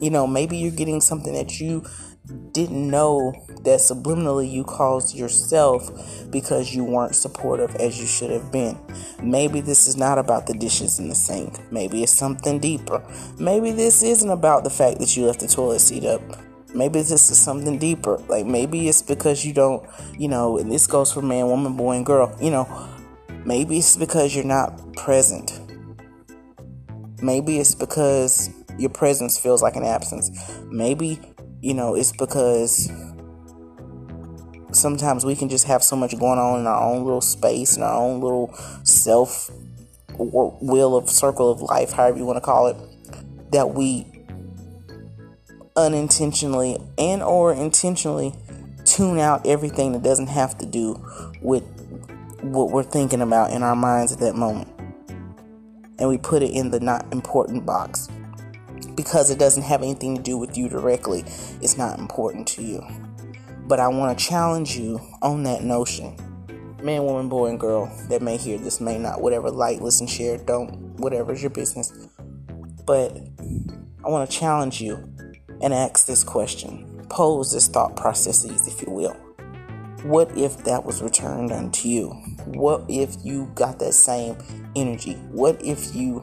You 0.00 0.10
know 0.10 0.26
maybe 0.26 0.56
you're 0.58 0.70
getting 0.70 1.00
something 1.00 1.32
that 1.32 1.60
you 1.60 1.84
didn't 2.52 2.90
know 2.90 3.32
that 3.64 3.80
subliminally 3.80 4.50
you 4.50 4.64
caused 4.64 5.14
yourself 5.14 5.90
because 6.30 6.74
you 6.74 6.82
weren't 6.82 7.14
supportive 7.14 7.74
as 7.76 8.00
you 8.00 8.06
should 8.06 8.30
have 8.30 8.50
been. 8.50 8.78
Maybe 9.22 9.60
this 9.60 9.86
is 9.86 9.96
not 9.96 10.18
about 10.18 10.46
the 10.46 10.54
dishes 10.54 10.98
in 10.98 11.08
the 11.08 11.14
sink. 11.14 11.60
Maybe 11.70 12.02
it's 12.02 12.14
something 12.14 12.58
deeper. 12.58 13.04
Maybe 13.38 13.72
this 13.72 14.02
isn't 14.02 14.30
about 14.30 14.64
the 14.64 14.70
fact 14.70 15.00
that 15.00 15.16
you 15.16 15.26
left 15.26 15.40
the 15.40 15.48
toilet 15.48 15.80
seat 15.80 16.04
up. 16.04 16.22
Maybe 16.74 17.00
this 17.00 17.30
is 17.30 17.38
something 17.38 17.78
deeper. 17.78 18.16
Like 18.28 18.46
maybe 18.46 18.88
it's 18.88 19.02
because 19.02 19.44
you 19.44 19.52
don't, 19.52 19.86
you 20.18 20.28
know, 20.28 20.58
and 20.58 20.72
this 20.72 20.86
goes 20.86 21.12
for 21.12 21.22
man, 21.22 21.46
woman, 21.46 21.76
boy, 21.76 21.96
and 21.96 22.06
girl. 22.06 22.34
You 22.40 22.50
know, 22.50 22.88
maybe 23.44 23.78
it's 23.78 23.96
because 23.96 24.34
you're 24.34 24.44
not 24.44 24.94
present. 24.96 25.60
Maybe 27.22 27.58
it's 27.58 27.74
because 27.74 28.50
your 28.78 28.90
presence 28.90 29.38
feels 29.38 29.62
like 29.62 29.76
an 29.76 29.84
absence. 29.84 30.30
Maybe 30.64 31.20
you 31.64 31.72
know, 31.72 31.94
it's 31.94 32.12
because 32.12 32.92
sometimes 34.72 35.24
we 35.24 35.34
can 35.34 35.48
just 35.48 35.66
have 35.66 35.82
so 35.82 35.96
much 35.96 36.10
going 36.18 36.38
on 36.38 36.60
in 36.60 36.66
our 36.66 36.82
own 36.82 37.04
little 37.04 37.22
space, 37.22 37.78
in 37.78 37.82
our 37.82 37.96
own 37.96 38.20
little 38.20 38.54
self 38.82 39.50
will 40.18 40.94
of 40.94 41.08
circle 41.08 41.50
of 41.50 41.62
life, 41.62 41.92
however 41.92 42.18
you 42.18 42.26
want 42.26 42.36
to 42.36 42.42
call 42.42 42.66
it, 42.66 42.76
that 43.50 43.70
we 43.74 44.06
unintentionally 45.74 46.76
and 46.98 47.22
or 47.22 47.54
intentionally 47.54 48.34
tune 48.84 49.18
out 49.18 49.46
everything 49.46 49.92
that 49.92 50.02
doesn't 50.02 50.28
have 50.28 50.58
to 50.58 50.66
do 50.66 51.02
with 51.40 51.64
what 52.42 52.70
we're 52.72 52.82
thinking 52.82 53.22
about 53.22 53.50
in 53.52 53.62
our 53.62 53.74
minds 53.74 54.12
at 54.12 54.18
that 54.18 54.36
moment. 54.36 54.68
And 55.98 56.10
we 56.10 56.18
put 56.18 56.42
it 56.42 56.50
in 56.50 56.70
the 56.70 56.80
not 56.80 57.10
important 57.10 57.64
box 57.64 58.10
because 58.94 59.30
it 59.30 59.38
doesn't 59.38 59.62
have 59.62 59.82
anything 59.82 60.16
to 60.16 60.22
do 60.22 60.38
with 60.38 60.56
you 60.56 60.68
directly, 60.68 61.24
it's 61.60 61.76
not 61.76 61.98
important 61.98 62.46
to 62.48 62.62
you. 62.62 62.84
But 63.66 63.80
I 63.80 63.88
want 63.88 64.18
to 64.18 64.24
challenge 64.24 64.76
you 64.76 65.00
on 65.22 65.42
that 65.44 65.62
notion. 65.64 66.16
Man, 66.82 67.04
woman, 67.04 67.28
boy, 67.28 67.48
and 67.48 67.58
girl 67.58 67.90
that 68.10 68.20
may 68.20 68.36
hear 68.36 68.58
this, 68.58 68.80
may 68.80 68.98
not, 68.98 69.22
whatever, 69.22 69.50
like, 69.50 69.80
listen, 69.80 70.06
share, 70.06 70.36
don't, 70.36 70.98
whatever 70.98 71.32
is 71.32 71.42
your 71.42 71.50
business. 71.50 71.92
But 72.86 73.16
I 74.04 74.08
want 74.08 74.30
to 74.30 74.36
challenge 74.36 74.82
you 74.82 74.96
and 75.62 75.72
ask 75.72 76.06
this 76.06 76.22
question. 76.22 77.06
Pose 77.08 77.52
this 77.52 77.68
thought 77.68 77.96
processes, 77.96 78.68
if 78.68 78.82
you 78.82 78.92
will. 78.92 79.16
What 80.02 80.36
if 80.36 80.58
that 80.64 80.84
was 80.84 81.02
returned 81.02 81.50
unto 81.50 81.88
you? 81.88 82.10
What 82.44 82.84
if 82.90 83.16
you 83.24 83.50
got 83.54 83.78
that 83.78 83.94
same 83.94 84.36
energy? 84.76 85.14
What 85.30 85.64
if 85.64 85.94
you 85.94 86.22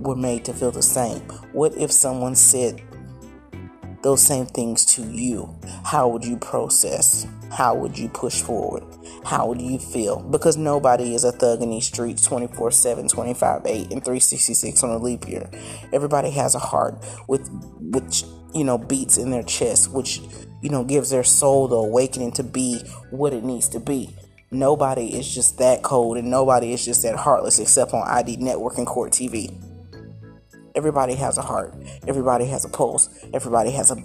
were 0.00 0.16
made 0.16 0.44
to 0.46 0.52
feel 0.52 0.70
the 0.70 0.82
same? 0.82 1.20
What 1.52 1.76
if 1.76 1.92
someone 1.92 2.34
said 2.34 2.82
those 4.02 4.22
same 4.22 4.46
things 4.46 4.84
to 4.84 5.02
you, 5.02 5.54
how 5.84 6.08
would 6.08 6.24
you 6.24 6.36
process? 6.36 7.26
How 7.50 7.74
would 7.74 7.98
you 7.98 8.08
push 8.08 8.40
forward? 8.42 8.84
How 9.24 9.46
would 9.48 9.60
you 9.60 9.78
feel? 9.78 10.20
Because 10.20 10.56
nobody 10.56 11.14
is 11.14 11.24
a 11.24 11.32
thug 11.32 11.62
in 11.62 11.70
these 11.70 11.86
streets 11.86 12.26
24 12.26 12.70
7, 12.70 13.08
25 13.08 13.62
8, 13.64 13.80
and 13.92 14.04
366 14.04 14.82
on 14.84 14.90
a 14.90 14.98
leap 14.98 15.28
year. 15.28 15.50
Everybody 15.92 16.30
has 16.30 16.54
a 16.54 16.58
heart 16.58 17.04
with, 17.26 17.48
which, 17.80 18.24
you 18.54 18.64
know, 18.64 18.78
beats 18.78 19.18
in 19.18 19.30
their 19.30 19.42
chest, 19.42 19.92
which, 19.92 20.20
you 20.62 20.70
know, 20.70 20.84
gives 20.84 21.10
their 21.10 21.24
soul 21.24 21.68
the 21.68 21.76
awakening 21.76 22.32
to 22.32 22.42
be 22.42 22.80
what 23.10 23.32
it 23.32 23.44
needs 23.44 23.68
to 23.70 23.80
be. 23.80 24.14
Nobody 24.50 25.18
is 25.18 25.34
just 25.34 25.58
that 25.58 25.82
cold 25.82 26.16
and 26.16 26.30
nobody 26.30 26.72
is 26.72 26.82
just 26.82 27.02
that 27.02 27.16
heartless 27.16 27.58
except 27.58 27.92
on 27.92 28.06
ID 28.06 28.36
Network 28.36 28.78
and 28.78 28.86
Court 28.86 29.12
TV. 29.12 29.52
Everybody 30.74 31.14
has 31.14 31.38
a 31.38 31.42
heart. 31.42 31.74
Everybody 32.06 32.46
has 32.46 32.64
a 32.64 32.68
pulse. 32.68 33.08
Everybody 33.32 33.70
has 33.72 33.90
a, 33.90 33.96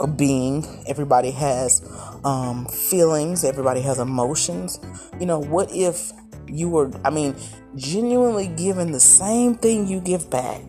a 0.00 0.06
being. 0.06 0.64
Everybody 0.86 1.30
has 1.32 1.82
um, 2.24 2.66
feelings. 2.66 3.44
Everybody 3.44 3.80
has 3.82 3.98
emotions. 3.98 4.80
You 5.20 5.26
know, 5.26 5.38
what 5.38 5.70
if 5.72 6.12
you 6.46 6.68
were, 6.68 6.90
I 7.04 7.10
mean, 7.10 7.36
genuinely 7.76 8.48
given 8.48 8.92
the 8.92 9.00
same 9.00 9.54
thing 9.54 9.86
you 9.86 10.00
give 10.00 10.30
back 10.30 10.62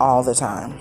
all 0.00 0.22
the 0.22 0.34
time? 0.34 0.78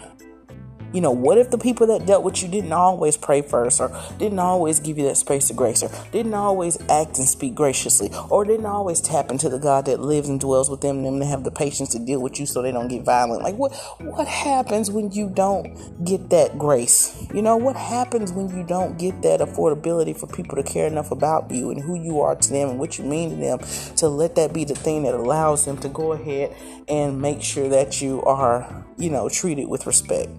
You 0.95 1.01
know, 1.01 1.11
what 1.11 1.37
if 1.37 1.51
the 1.51 1.57
people 1.57 1.87
that 1.87 2.05
dealt 2.05 2.23
with 2.23 2.41
you 2.41 2.47
didn't 2.47 2.71
always 2.71 3.17
pray 3.17 3.41
first, 3.41 3.81
or 3.81 3.91
didn't 4.17 4.39
always 4.39 4.79
give 4.79 4.97
you 4.97 5.03
that 5.07 5.17
space 5.17 5.49
of 5.49 5.57
grace, 5.57 5.83
or 5.83 5.91
didn't 6.13 6.33
always 6.33 6.77
act 6.89 7.17
and 7.17 7.27
speak 7.27 7.53
graciously, 7.53 8.09
or 8.29 8.45
didn't 8.45 8.65
always 8.65 9.01
tap 9.01 9.29
into 9.29 9.49
the 9.49 9.59
God 9.59 9.87
that 9.87 9.99
lives 9.99 10.29
and 10.29 10.39
dwells 10.39 10.69
within 10.69 11.03
them 11.03 11.19
to 11.19 11.25
have 11.25 11.43
the 11.43 11.51
patience 11.51 11.89
to 11.89 11.99
deal 11.99 12.21
with 12.21 12.39
you 12.39 12.45
so 12.45 12.61
they 12.61 12.71
don't 12.71 12.87
get 12.87 13.03
violent? 13.03 13.43
Like, 13.43 13.57
what 13.57 13.73
what 13.99 14.25
happens 14.25 14.89
when 14.89 15.11
you 15.11 15.29
don't 15.29 16.05
get 16.05 16.29
that 16.29 16.57
grace? 16.57 17.27
You 17.33 17.41
know, 17.41 17.57
what 17.57 17.75
happens 17.75 18.31
when 18.31 18.47
you 18.55 18.63
don't 18.63 18.97
get 18.97 19.21
that 19.23 19.41
affordability 19.41 20.17
for 20.17 20.27
people 20.27 20.55
to 20.55 20.63
care 20.63 20.87
enough 20.87 21.11
about 21.11 21.51
you 21.51 21.71
and 21.71 21.81
who 21.81 22.01
you 22.01 22.21
are 22.21 22.37
to 22.37 22.49
them 22.49 22.69
and 22.69 22.79
what 22.79 22.97
you 22.97 23.03
mean 23.03 23.31
to 23.31 23.35
them 23.35 23.59
to 23.97 24.07
let 24.07 24.35
that 24.35 24.53
be 24.53 24.63
the 24.63 24.75
thing 24.75 25.03
that 25.03 25.13
allows 25.13 25.65
them 25.65 25.77
to 25.79 25.89
go 25.89 26.13
ahead 26.13 26.55
and 26.87 27.21
make 27.21 27.41
sure 27.41 27.67
that 27.67 28.01
you 28.01 28.23
are, 28.23 28.85
you 28.97 29.09
know, 29.09 29.27
treated 29.27 29.67
with 29.67 29.85
respect? 29.85 30.29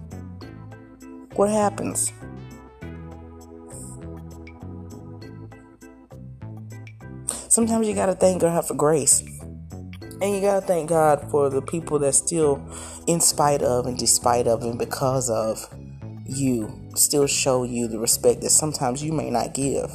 What 1.37 1.49
happens? 1.49 2.11
Sometimes 7.47 7.87
you 7.87 7.95
gotta 7.95 8.15
thank 8.15 8.41
God 8.41 8.67
for 8.67 8.73
grace. 8.73 9.21
And 10.19 10.35
you 10.35 10.41
gotta 10.41 10.65
thank 10.65 10.89
God 10.89 11.29
for 11.29 11.49
the 11.49 11.61
people 11.61 11.99
that 11.99 12.13
still, 12.13 12.61
in 13.05 13.21
spite 13.21 13.61
of 13.61 13.85
and 13.85 13.97
despite 13.97 14.47
of 14.47 14.63
and 14.63 14.79
because 14.79 15.29
of 15.29 15.63
you, 16.25 16.71
still 16.95 17.27
show 17.27 17.63
you 17.63 17.87
the 17.87 17.99
respect 17.99 18.41
that 18.41 18.49
sometimes 18.49 19.03
you 19.03 19.13
may 19.13 19.29
not 19.29 19.53
give. 19.53 19.91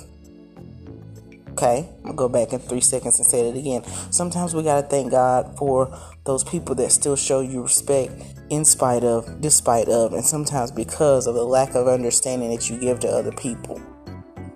Okay, 1.50 1.88
I'm 1.98 2.02
gonna 2.02 2.14
go 2.14 2.28
back 2.28 2.52
in 2.52 2.60
three 2.60 2.80
seconds 2.80 3.18
and 3.18 3.26
say 3.26 3.48
it 3.48 3.56
again. 3.56 3.84
Sometimes 4.10 4.54
we 4.54 4.62
gotta 4.62 4.86
thank 4.86 5.10
God 5.10 5.56
for 5.58 5.96
those 6.24 6.44
people 6.44 6.74
that 6.76 6.92
still 6.92 7.16
show 7.16 7.40
you 7.40 7.62
respect 7.62 8.12
in 8.52 8.66
spite 8.66 9.02
of, 9.02 9.40
despite 9.40 9.88
of, 9.88 10.12
and 10.12 10.22
sometimes 10.22 10.70
because 10.70 11.26
of 11.26 11.34
the 11.34 11.42
lack 11.42 11.74
of 11.74 11.88
understanding 11.88 12.50
that 12.50 12.68
you 12.68 12.78
give 12.78 13.00
to 13.00 13.08
other 13.08 13.32
people. 13.32 13.80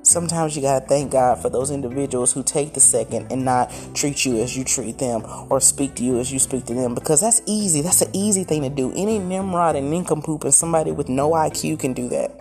Sometimes 0.03 0.55
you 0.55 0.61
gotta 0.61 0.85
thank 0.85 1.11
God 1.11 1.41
for 1.41 1.49
those 1.49 1.71
individuals 1.71 2.31
who 2.31 2.43
take 2.43 2.75
the 2.75 2.81
second 2.81 3.33
and 3.33 3.43
not 3.43 3.73
treat 3.95 4.27
you 4.27 4.43
as 4.43 4.55
you 4.55 4.65
treat 4.65 4.99
them 4.99 5.23
or 5.49 5.61
speak 5.61 5.95
to 5.95 6.05
you 6.05 6.21
as 6.21 6.31
you 6.31 6.39
speak 6.39 6.67
to 6.67 6.75
them 6.75 6.95
because 6.95 7.23
that's 7.23 7.41
easy. 7.47 7.81
That's 7.81 8.03
an 8.03 8.11
easy 8.13 8.45
thing 8.45 8.61
to 8.63 8.69
do. 8.69 8.93
Any 8.95 9.19
Nimrod 9.19 9.77
and 9.77 9.91
nincompoop 9.91 10.45
and 10.45 10.53
somebody 10.53 10.93
with 10.93 11.09
no 11.09 11.31
IQ 11.31 11.81
can 11.81 11.95
do 11.95 12.11
that. 12.11 12.39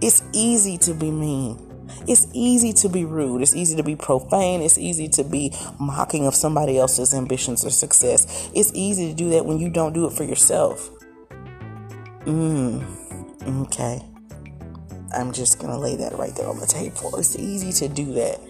It's 0.00 0.22
easy 0.32 0.78
to 0.78 0.94
be 0.94 1.10
mean. 1.10 1.65
It's 2.06 2.26
easy 2.32 2.72
to 2.74 2.88
be 2.88 3.04
rude. 3.04 3.42
It's 3.42 3.54
easy 3.54 3.76
to 3.76 3.82
be 3.82 3.96
profane. 3.96 4.62
It's 4.62 4.78
easy 4.78 5.08
to 5.08 5.24
be 5.24 5.52
mocking 5.78 6.26
of 6.26 6.34
somebody 6.34 6.78
else's 6.78 7.14
ambitions 7.14 7.64
or 7.64 7.70
success. 7.70 8.50
It's 8.54 8.72
easy 8.74 9.08
to 9.08 9.14
do 9.14 9.30
that 9.30 9.46
when 9.46 9.58
you 9.58 9.70
don't 9.70 9.92
do 9.92 10.06
it 10.06 10.12
for 10.12 10.24
yourself. 10.24 10.90
Mmm. 12.24 12.84
Okay. 13.64 14.02
I'm 15.14 15.32
just 15.32 15.58
going 15.58 15.72
to 15.72 15.78
lay 15.78 15.96
that 15.96 16.18
right 16.18 16.34
there 16.34 16.48
on 16.48 16.58
the 16.58 16.66
table. 16.66 17.16
It's 17.16 17.36
easy 17.36 17.72
to 17.86 17.92
do 17.92 18.12
that 18.14 18.40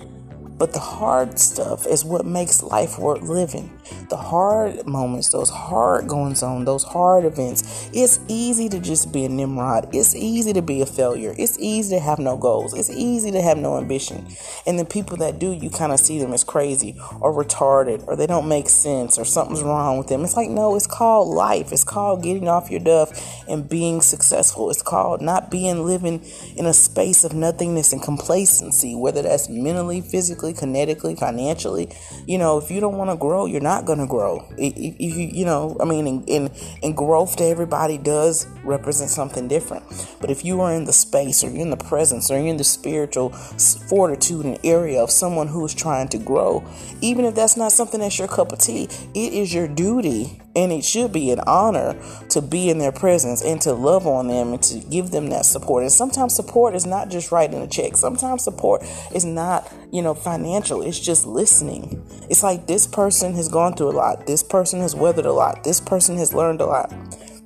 but 0.59 0.73
the 0.73 0.81
hard 0.81 1.39
stuff 1.39 1.87
is 1.87 2.05
what 2.05 2.25
makes 2.25 2.63
life 2.63 2.99
worth 2.99 3.23
living. 3.23 3.71
The 4.09 4.17
hard 4.17 4.87
moments, 4.87 5.29
those 5.29 5.51
hard 5.51 6.09
goings 6.09 6.43
on, 6.43 6.65
those 6.65 6.85
hard 6.85 7.25
events. 7.25 7.91
It's 7.93 8.19
easy 8.29 8.69
to 8.71 8.81
just 8.81 9.13
be 9.13 9.25
a 9.25 9.29
Nimrod. 9.29 9.95
It's 9.95 10.15
easy 10.15 10.53
to 10.55 10.63
be 10.63 10.81
a 10.81 10.87
failure. 10.87 11.35
It's 11.39 11.59
easy 11.59 11.97
to 11.97 12.01
have 12.01 12.19
no 12.19 12.37
goals. 12.37 12.73
It's 12.75 12.91
easy 12.91 13.31
to 13.33 13.43
have 13.43 13.59
no 13.59 13.77
ambition. 13.77 14.27
And 14.67 14.79
the 14.79 14.85
people 14.85 15.17
that 15.19 15.39
do, 15.39 15.53
you 15.53 15.71
kind 15.71 15.93
of 15.93 16.01
see 16.01 16.19
them 16.19 16.33
as 16.33 16.45
crazy 16.45 16.97
or 17.21 17.33
retarded 17.33 18.07
or 18.07 18.17
they 18.17 18.27
don't 18.27 18.49
make 18.49 18.69
sense 18.69 19.19
or 19.19 19.25
something's 19.25 19.63
wrong 19.63 19.99
with 19.99 20.09
them. 20.09 20.25
It's 20.25 20.37
like, 20.37 20.51
no, 20.51 20.75
it's 20.75 20.87
called 20.87 21.29
life. 21.29 21.73
It's 21.73 21.85
called 21.85 22.23
getting 22.23 22.49
off 22.49 22.71
your 22.71 22.81
duff 22.81 23.11
and 23.49 23.69
being 23.69 24.01
successful. 24.01 24.71
It's 24.71 24.83
called 24.83 25.21
not 25.21 25.51
being 25.51 25.85
living 25.85 26.25
in 26.57 26.67
a 26.67 26.73
space 26.73 27.25
of 27.25 27.35
nothingness 27.35 27.93
and 27.93 28.03
complacency, 28.03 28.95
whether 28.95 29.23
that's 29.23 29.49
mentally, 29.49 30.01
physically, 30.01 30.46
kinetically, 30.53 31.19
financially. 31.19 31.91
You 32.27 32.39
know, 32.39 32.59
if 32.59 32.71
you 32.71 32.81
don't 32.81 32.97
want 32.97 33.11
to 33.11 33.17
grow, 33.17 33.47
you're 33.47 33.61
not 33.61 33.85
going 33.85 33.99
to 33.99 34.07
grow. 34.07 34.47
If, 34.57 34.77
you, 34.77 35.27
you 35.27 35.45
know, 35.45 35.77
I 35.81 35.85
mean, 35.85 36.25
in, 36.27 36.51
in 36.83 36.95
growth 36.95 37.37
to 37.37 37.45
everybody 37.45 37.99
does 37.99 38.47
represent 38.65 39.11
something 39.11 39.49
different. 39.49 39.85
But 40.21 40.31
if 40.31 40.45
you 40.45 40.61
are 40.61 40.73
in 40.73 40.85
the 40.85 40.93
space 40.93 41.45
or 41.45 41.51
you're 41.51 41.63
in 41.63 41.71
the 41.71 41.77
presence 41.77 42.31
or 42.31 42.39
you're 42.39 42.49
in 42.49 42.57
the 42.57 42.65
spiritual 42.65 43.31
fortitude 43.31 44.45
and 44.45 44.59
area 44.65 45.03
of 45.03 45.11
someone 45.11 45.49
who 45.49 45.65
is 45.65 45.75
trying 45.75 46.09
to 46.09 46.19
grow, 46.19 46.65
even 47.01 47.25
if 47.25 47.35
that's 47.35 47.57
not 47.57 47.73
something 47.73 48.01
that's 48.01 48.19
your 48.19 48.29
cup 48.29 48.53
of 48.53 48.59
tea, 48.59 48.85
it 49.15 49.33
is 49.33 49.53
your 49.53 49.69
duty 49.69 50.41
and 50.57 50.73
it 50.73 50.85
should 50.85 51.13
be 51.13 51.31
an 51.31 51.41
honor 51.47 51.95
to 52.31 52.41
be 52.41 52.71
in 52.71 52.79
their 52.79 52.91
presence 52.91 53.45
and 53.45 53.61
to 53.61 53.75
love 53.75 54.07
on 54.07 54.27
them 54.27 54.55
and 54.55 54.63
to 54.63 54.79
give 54.91 55.11
them 55.11 55.29
that 55.29 55.45
support. 55.45 55.83
And 55.83 55.93
sometimes 55.93 56.35
support 56.35 56.75
is 56.75 56.87
not 56.87 57.11
just 57.11 57.31
writing 57.31 57.61
a 57.61 57.69
check. 57.69 57.97
Sometimes 57.97 58.43
support 58.43 58.83
is 59.15 59.25
not, 59.25 59.71
you 59.93 60.01
know, 60.01 60.15
financial. 60.15 60.83
It's 60.83 60.99
just 60.99 61.27
listening. 61.27 62.03
It's 62.31 62.43
like 62.43 62.67
this 62.67 62.87
person 62.87 63.35
has 63.35 63.49
gone 63.49 63.75
through 63.75 63.91
a 63.91 63.97
lot. 63.97 64.27
This 64.27 64.43
person 64.43 64.81
has 64.81 64.97
weathered 64.97 65.27
a 65.27 65.33
lot. 65.33 65.63
This 65.63 65.81
person 65.81 66.17
has 66.17 66.33
learned 66.33 66.63
a 66.63 66.67
lot. 66.67 66.93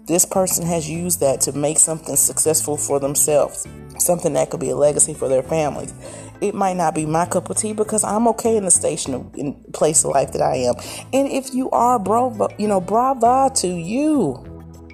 This 0.07 0.25
person 0.25 0.64
has 0.67 0.88
used 0.88 1.21
that 1.21 1.40
to 1.43 1.52
make 1.52 1.79
something 1.79 2.17
successful 2.17 2.76
for 2.76 3.00
themselves. 3.00 3.67
Something 3.99 4.33
that 4.35 4.50
could 4.50 4.61
be 4.61 4.71
a 4.71 4.76
legacy 4.76 5.14
for 5.14 5.29
their 5.29 5.43
families 5.43 5.93
it 6.41 6.55
might 6.55 6.77
not 6.77 6.95
be 6.95 7.07
my 7.07 7.27
cup 7.27 7.51
of 7.51 7.57
tea 7.57 7.73
because 7.73 8.05
I'm 8.05 8.27
okay 8.29 8.57
in 8.57 8.65
the 8.65 8.71
station 8.71 9.15
of, 9.15 9.35
in 9.35 9.63
place 9.73 10.05
of 10.05 10.11
life 10.13 10.33
that 10.33 10.43
I 10.43 10.57
am. 10.57 10.75
And 11.13 11.29
if 11.29 11.55
you 11.55 11.71
are, 11.71 11.99
bro, 11.99 12.49
you 12.59 12.69
know, 12.69 12.81
bravo 12.81 13.53
to 13.57 13.69
you. 13.69 14.47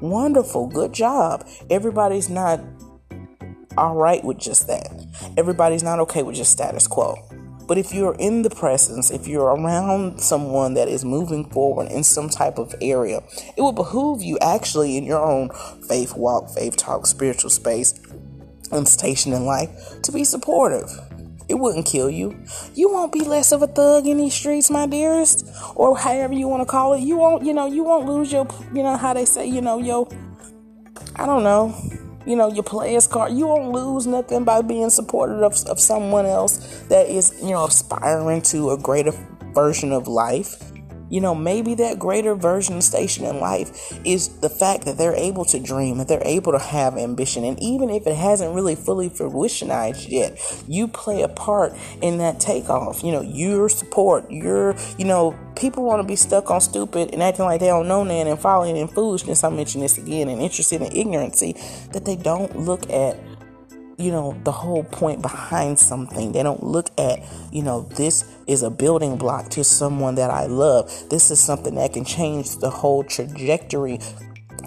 Wonderful, 0.02 0.66
good 0.66 0.92
job. 0.92 1.46
Everybody's 1.70 2.28
not 2.28 2.60
all 3.78 3.96
right 3.96 4.22
with 4.24 4.38
just 4.38 4.66
that. 4.66 4.88
Everybody's 5.36 5.82
not 5.82 5.98
okay 6.00 6.22
with 6.22 6.36
just 6.36 6.52
status 6.52 6.86
quo. 6.86 7.16
But 7.66 7.78
if 7.78 7.92
you're 7.92 8.14
in 8.18 8.42
the 8.42 8.50
presence, 8.50 9.10
if 9.10 9.26
you're 9.26 9.54
around 9.54 10.20
someone 10.20 10.74
that 10.74 10.88
is 10.88 11.04
moving 11.04 11.50
forward 11.50 11.90
in 11.90 12.04
some 12.04 12.28
type 12.28 12.58
of 12.58 12.74
area, 12.80 13.22
it 13.56 13.60
will 13.60 13.72
behoove 13.72 14.22
you 14.22 14.38
actually 14.40 14.96
in 14.96 15.04
your 15.04 15.20
own 15.20 15.50
faith 15.88 16.16
walk, 16.16 16.50
faith 16.50 16.76
talk, 16.76 17.06
spiritual 17.06 17.50
space, 17.50 17.94
and 18.70 18.86
station 18.86 19.32
in 19.32 19.44
life 19.44 20.00
to 20.02 20.12
be 20.12 20.22
supportive. 20.22 20.88
It 21.48 21.54
wouldn't 21.54 21.86
kill 21.86 22.10
you. 22.10 22.36
You 22.74 22.90
won't 22.90 23.12
be 23.12 23.20
less 23.20 23.52
of 23.52 23.62
a 23.62 23.66
thug 23.66 24.06
in 24.06 24.18
these 24.18 24.34
streets, 24.34 24.70
my 24.70 24.86
dearest, 24.86 25.48
or 25.76 25.96
however 25.96 26.34
you 26.34 26.48
want 26.48 26.62
to 26.62 26.66
call 26.66 26.94
it. 26.94 27.00
You 27.00 27.16
won't, 27.16 27.44
you 27.44 27.54
know, 27.54 27.66
you 27.66 27.84
won't 27.84 28.06
lose 28.06 28.32
your, 28.32 28.48
you 28.74 28.82
know, 28.82 28.96
how 28.96 29.14
they 29.14 29.24
say, 29.24 29.46
you 29.46 29.60
know, 29.60 29.78
yo, 29.78 30.08
I 31.14 31.26
don't 31.26 31.44
know, 31.44 31.74
you 32.26 32.34
know, 32.34 32.52
your 32.52 32.64
player's 32.64 33.06
card. 33.06 33.32
You 33.32 33.46
won't 33.46 33.70
lose 33.70 34.06
nothing 34.06 34.44
by 34.44 34.62
being 34.62 34.90
supportive 34.90 35.42
of, 35.42 35.54
of 35.66 35.78
someone 35.78 36.26
else 36.26 36.82
that 36.88 37.08
is, 37.08 37.38
you 37.40 37.50
know, 37.50 37.64
aspiring 37.66 38.42
to 38.42 38.70
a 38.70 38.78
greater 38.78 39.12
version 39.54 39.92
of 39.92 40.08
life 40.08 40.72
you 41.08 41.20
know, 41.20 41.34
maybe 41.34 41.74
that 41.76 41.98
greater 41.98 42.34
version 42.34 42.80
station 42.80 43.24
in 43.24 43.40
life 43.40 43.98
is 44.04 44.28
the 44.40 44.48
fact 44.48 44.84
that 44.84 44.98
they're 44.98 45.14
able 45.14 45.44
to 45.46 45.58
dream, 45.60 45.98
that 45.98 46.08
they're 46.08 46.22
able 46.24 46.52
to 46.52 46.58
have 46.58 46.96
ambition. 46.96 47.44
And 47.44 47.60
even 47.62 47.90
if 47.90 48.06
it 48.06 48.16
hasn't 48.16 48.54
really 48.54 48.74
fully 48.74 49.08
fruitionized 49.08 50.10
yet, 50.10 50.38
you 50.66 50.88
play 50.88 51.22
a 51.22 51.28
part 51.28 51.72
in 52.02 52.18
that 52.18 52.40
takeoff. 52.40 53.02
You 53.04 53.12
know, 53.12 53.22
your 53.22 53.68
support, 53.68 54.30
your, 54.30 54.74
you 54.98 55.04
know, 55.04 55.38
people 55.54 55.84
want 55.84 56.00
to 56.00 56.06
be 56.06 56.16
stuck 56.16 56.50
on 56.50 56.60
stupid 56.60 57.10
and 57.12 57.22
acting 57.22 57.44
like 57.44 57.60
they 57.60 57.66
don't 57.66 57.88
know 57.88 58.04
nothing 58.04 58.28
and 58.28 58.38
following 58.38 58.76
in 58.76 58.88
foolishness. 58.88 59.44
I 59.44 59.50
mentioned 59.50 59.84
this 59.84 59.98
again 59.98 60.28
and 60.28 60.40
interested 60.40 60.82
in 60.82 60.92
ignorancy 60.92 61.56
that 61.92 62.04
they 62.04 62.16
don't 62.16 62.56
look 62.58 62.88
at 62.90 63.16
you 63.98 64.10
know, 64.10 64.38
the 64.44 64.52
whole 64.52 64.84
point 64.84 65.22
behind 65.22 65.78
something. 65.78 66.32
They 66.32 66.42
don't 66.42 66.62
look 66.62 66.90
at, 66.98 67.20
you 67.52 67.62
know, 67.62 67.82
this 67.96 68.24
is 68.46 68.62
a 68.62 68.70
building 68.70 69.16
block 69.16 69.48
to 69.50 69.64
someone 69.64 70.16
that 70.16 70.30
I 70.30 70.46
love. 70.46 70.90
This 71.08 71.30
is 71.30 71.40
something 71.40 71.74
that 71.76 71.94
can 71.94 72.04
change 72.04 72.56
the 72.56 72.70
whole 72.70 73.04
trajectory 73.04 73.98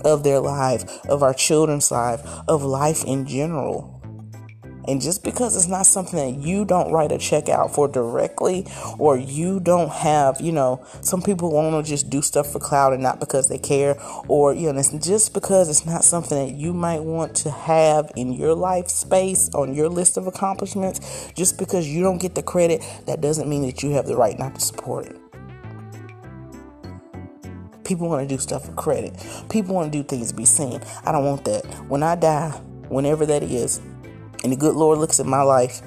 of 0.03 0.23
their 0.23 0.39
life, 0.39 1.05
of 1.05 1.23
our 1.23 1.33
children's 1.33 1.91
life, 1.91 2.21
of 2.47 2.63
life 2.63 3.03
in 3.05 3.25
general. 3.25 3.98
And 4.89 4.99
just 4.99 5.23
because 5.23 5.55
it's 5.55 5.67
not 5.67 5.85
something 5.85 6.17
that 6.17 6.43
you 6.43 6.65
don't 6.65 6.91
write 6.91 7.11
a 7.11 7.19
check 7.19 7.47
out 7.47 7.75
for 7.75 7.87
directly, 7.87 8.65
or 8.97 9.17
you 9.17 9.59
don't 9.59 9.91
have, 9.91 10.41
you 10.41 10.51
know, 10.51 10.83
some 11.01 11.21
people 11.21 11.51
want 11.51 11.85
to 11.85 11.87
just 11.87 12.09
do 12.09 12.23
stuff 12.23 12.51
for 12.51 12.59
cloud 12.59 12.93
and 12.93 13.03
not 13.03 13.19
because 13.19 13.49
they 13.49 13.59
care, 13.59 14.01
or, 14.27 14.55
you 14.55 14.73
know, 14.73 14.81
just 14.99 15.31
because 15.35 15.69
it's 15.69 15.85
not 15.85 16.03
something 16.03 16.47
that 16.47 16.55
you 16.55 16.73
might 16.73 17.03
want 17.03 17.35
to 17.35 17.51
have 17.51 18.11
in 18.15 18.33
your 18.33 18.55
life 18.55 18.89
space 18.89 19.47
on 19.53 19.75
your 19.75 19.89
list 19.89 20.17
of 20.17 20.25
accomplishments, 20.25 21.31
just 21.35 21.59
because 21.59 21.87
you 21.87 22.01
don't 22.01 22.19
get 22.19 22.33
the 22.33 22.41
credit, 22.41 22.83
that 23.05 23.21
doesn't 23.21 23.47
mean 23.47 23.61
that 23.67 23.83
you 23.83 23.91
have 23.91 24.07
the 24.07 24.15
right 24.15 24.39
not 24.39 24.55
to 24.55 24.61
support 24.61 25.05
it. 25.05 25.19
People 27.83 28.09
want 28.09 28.27
to 28.27 28.35
do 28.35 28.39
stuff 28.39 28.65
for 28.65 28.73
credit. 28.73 29.13
People 29.49 29.75
want 29.75 29.91
to 29.91 29.97
do 29.97 30.03
things 30.03 30.29
to 30.29 30.35
be 30.35 30.45
seen. 30.45 30.81
I 31.05 31.11
don't 31.11 31.25
want 31.25 31.45
that. 31.45 31.63
When 31.89 32.01
I 32.01 32.15
die, 32.15 32.49
whenever 32.87 33.25
that 33.27 33.43
is, 33.43 33.81
and 34.43 34.51
the 34.51 34.57
good 34.57 34.75
Lord 34.75 34.97
looks 34.97 35.19
at 35.19 35.25
my 35.25 35.41
life, 35.41 35.81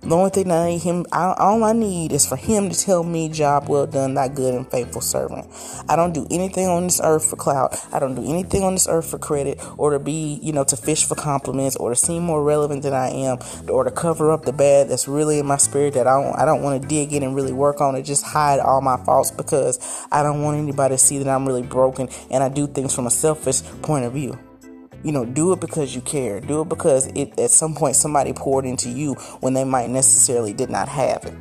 the 0.00 0.14
only 0.14 0.30
thing 0.30 0.50
I 0.52 0.70
need 0.70 0.82
him, 0.82 1.06
I, 1.10 1.34
all 1.36 1.64
I 1.64 1.72
need 1.72 2.12
is 2.12 2.24
for 2.24 2.36
him 2.36 2.70
to 2.70 2.78
tell 2.78 3.02
me, 3.02 3.28
"Job 3.28 3.68
well 3.68 3.86
done, 3.86 4.14
thy 4.14 4.28
good 4.28 4.54
and 4.54 4.70
faithful 4.70 5.00
servant." 5.00 5.48
I 5.88 5.96
don't 5.96 6.14
do 6.14 6.24
anything 6.30 6.68
on 6.68 6.84
this 6.84 7.00
earth 7.02 7.28
for 7.28 7.34
clout. 7.34 7.76
I 7.92 7.98
don't 7.98 8.14
do 8.14 8.24
anything 8.24 8.62
on 8.62 8.74
this 8.74 8.86
earth 8.88 9.10
for 9.10 9.18
credit, 9.18 9.60
or 9.76 9.90
to 9.90 9.98
be, 9.98 10.38
you 10.40 10.52
know, 10.52 10.62
to 10.64 10.76
fish 10.76 11.04
for 11.04 11.16
compliments, 11.16 11.74
or 11.76 11.90
to 11.90 11.96
seem 11.96 12.22
more 12.22 12.44
relevant 12.44 12.84
than 12.84 12.94
I 12.94 13.08
am, 13.08 13.38
or 13.68 13.82
to 13.82 13.90
cover 13.90 14.30
up 14.30 14.44
the 14.44 14.52
bad 14.52 14.88
that's 14.88 15.08
really 15.08 15.40
in 15.40 15.46
my 15.46 15.56
spirit 15.56 15.94
that 15.94 16.06
I 16.06 16.22
don't, 16.22 16.38
I 16.38 16.44
don't 16.44 16.62
want 16.62 16.80
to 16.80 16.88
dig 16.88 17.12
in 17.12 17.24
and 17.24 17.34
really 17.34 17.52
work 17.52 17.80
on 17.80 17.96
it. 17.96 18.02
Just 18.02 18.24
hide 18.24 18.60
all 18.60 18.80
my 18.80 18.98
faults 19.04 19.32
because 19.32 19.80
I 20.12 20.22
don't 20.22 20.42
want 20.42 20.58
anybody 20.58 20.94
to 20.94 20.98
see 20.98 21.18
that 21.18 21.28
I'm 21.28 21.44
really 21.44 21.64
broken 21.64 22.08
and 22.30 22.44
I 22.44 22.48
do 22.48 22.68
things 22.68 22.94
from 22.94 23.08
a 23.08 23.10
selfish 23.10 23.62
point 23.82 24.04
of 24.04 24.12
view. 24.12 24.38
You 25.04 25.12
know, 25.12 25.24
do 25.24 25.52
it 25.52 25.60
because 25.60 25.94
you 25.94 26.00
care. 26.00 26.40
Do 26.40 26.62
it 26.62 26.68
because 26.68 27.06
it 27.08 27.38
at 27.38 27.50
some 27.50 27.74
point 27.74 27.96
somebody 27.96 28.32
poured 28.32 28.64
into 28.64 28.88
you 28.88 29.14
when 29.40 29.54
they 29.54 29.64
might 29.64 29.90
necessarily 29.90 30.52
did 30.52 30.70
not 30.70 30.88
have 30.88 31.24
it. 31.24 31.34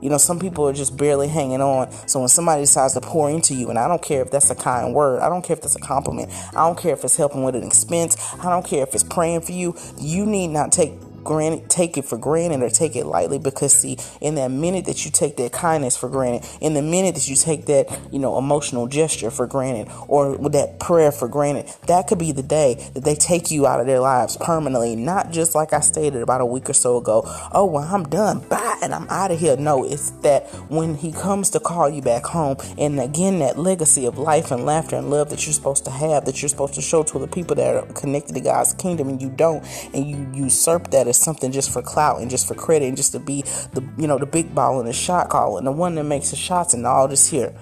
You 0.00 0.10
know, 0.10 0.18
some 0.18 0.38
people 0.38 0.68
are 0.68 0.72
just 0.72 0.96
barely 0.96 1.26
hanging 1.26 1.60
on. 1.60 1.90
So 2.06 2.20
when 2.20 2.28
somebody 2.28 2.62
decides 2.62 2.94
to 2.94 3.00
pour 3.00 3.28
into 3.30 3.54
you, 3.54 3.68
and 3.70 3.78
I 3.78 3.88
don't 3.88 4.02
care 4.02 4.22
if 4.22 4.30
that's 4.30 4.50
a 4.50 4.54
kind 4.54 4.94
word, 4.94 5.20
I 5.20 5.28
don't 5.28 5.42
care 5.42 5.56
if 5.56 5.62
that's 5.62 5.74
a 5.74 5.80
compliment, 5.80 6.30
I 6.50 6.66
don't 6.66 6.78
care 6.78 6.92
if 6.92 7.02
it's 7.02 7.16
helping 7.16 7.42
with 7.42 7.56
an 7.56 7.64
expense, 7.64 8.16
I 8.38 8.48
don't 8.48 8.64
care 8.64 8.84
if 8.84 8.94
it's 8.94 9.02
praying 9.02 9.40
for 9.40 9.52
you, 9.52 9.74
you 9.98 10.24
need 10.24 10.48
not 10.48 10.70
take 10.70 10.92
granted, 11.28 11.68
take 11.68 11.98
it 11.98 12.06
for 12.06 12.16
granted 12.16 12.62
or 12.62 12.70
take 12.70 12.96
it 12.96 13.04
lightly 13.04 13.38
because 13.38 13.74
see, 13.74 13.98
in 14.22 14.34
that 14.36 14.50
minute 14.50 14.86
that 14.86 15.04
you 15.04 15.10
take 15.10 15.36
that 15.36 15.52
kindness 15.52 15.94
for 15.94 16.08
granted, 16.08 16.48
in 16.62 16.72
the 16.72 16.80
minute 16.80 17.14
that 17.14 17.28
you 17.28 17.36
take 17.36 17.66
that, 17.66 17.86
you 18.10 18.18
know, 18.18 18.38
emotional 18.38 18.86
gesture 18.86 19.30
for 19.30 19.46
granted 19.46 19.92
or 20.08 20.38
that 20.48 20.80
prayer 20.80 21.12
for 21.12 21.28
granted, 21.28 21.66
that 21.86 22.06
could 22.06 22.18
be 22.18 22.32
the 22.32 22.42
day 22.42 22.74
that 22.94 23.04
they 23.04 23.14
take 23.14 23.50
you 23.50 23.66
out 23.66 23.78
of 23.78 23.86
their 23.86 24.00
lives 24.00 24.38
permanently. 24.38 24.96
Not 24.96 25.30
just 25.30 25.54
like 25.54 25.74
I 25.74 25.80
stated 25.80 26.22
about 26.22 26.40
a 26.40 26.46
week 26.46 26.70
or 26.70 26.72
so 26.72 26.96
ago, 26.96 27.22
oh, 27.52 27.66
well, 27.66 27.84
I'm 27.84 28.04
done, 28.04 28.40
bye, 28.48 28.78
and 28.82 28.94
I'm 28.94 29.06
out 29.10 29.30
of 29.30 29.38
here. 29.38 29.58
No, 29.58 29.84
it's 29.84 30.08
that 30.22 30.46
when 30.70 30.94
he 30.94 31.12
comes 31.12 31.50
to 31.50 31.60
call 31.60 31.90
you 31.90 32.00
back 32.00 32.24
home, 32.24 32.56
and 32.78 32.98
again, 32.98 33.40
that 33.40 33.58
legacy 33.58 34.06
of 34.06 34.16
life 34.16 34.50
and 34.50 34.64
laughter 34.64 34.96
and 34.96 35.10
love 35.10 35.28
that 35.28 35.44
you're 35.44 35.52
supposed 35.52 35.84
to 35.84 35.90
have, 35.90 36.24
that 36.24 36.40
you're 36.40 36.48
supposed 36.48 36.74
to 36.74 36.80
show 36.80 37.02
to 37.02 37.18
the 37.18 37.28
people 37.28 37.54
that 37.56 37.76
are 37.76 37.86
connected 37.92 38.34
to 38.34 38.40
God's 38.40 38.72
kingdom, 38.72 39.10
and 39.10 39.20
you 39.20 39.28
don't, 39.28 39.62
and 39.92 40.08
you 40.08 40.26
usurp 40.32 40.90
that 40.90 41.06
as 41.06 41.17
something 41.18 41.52
just 41.52 41.72
for 41.72 41.82
clout 41.82 42.20
and 42.20 42.30
just 42.30 42.46
for 42.46 42.54
credit 42.54 42.86
and 42.86 42.96
just 42.96 43.12
to 43.12 43.18
be 43.18 43.42
the 43.72 43.86
you 43.98 44.06
know 44.06 44.18
the 44.18 44.26
big 44.26 44.54
ball 44.54 44.78
and 44.78 44.88
the 44.88 44.92
shot 44.92 45.28
caller 45.28 45.58
and 45.58 45.66
the 45.66 45.72
one 45.72 45.94
that 45.94 46.04
makes 46.04 46.30
the 46.30 46.36
shots 46.36 46.74
and 46.74 46.86
all 46.86 47.08
this 47.08 47.28
here. 47.28 47.54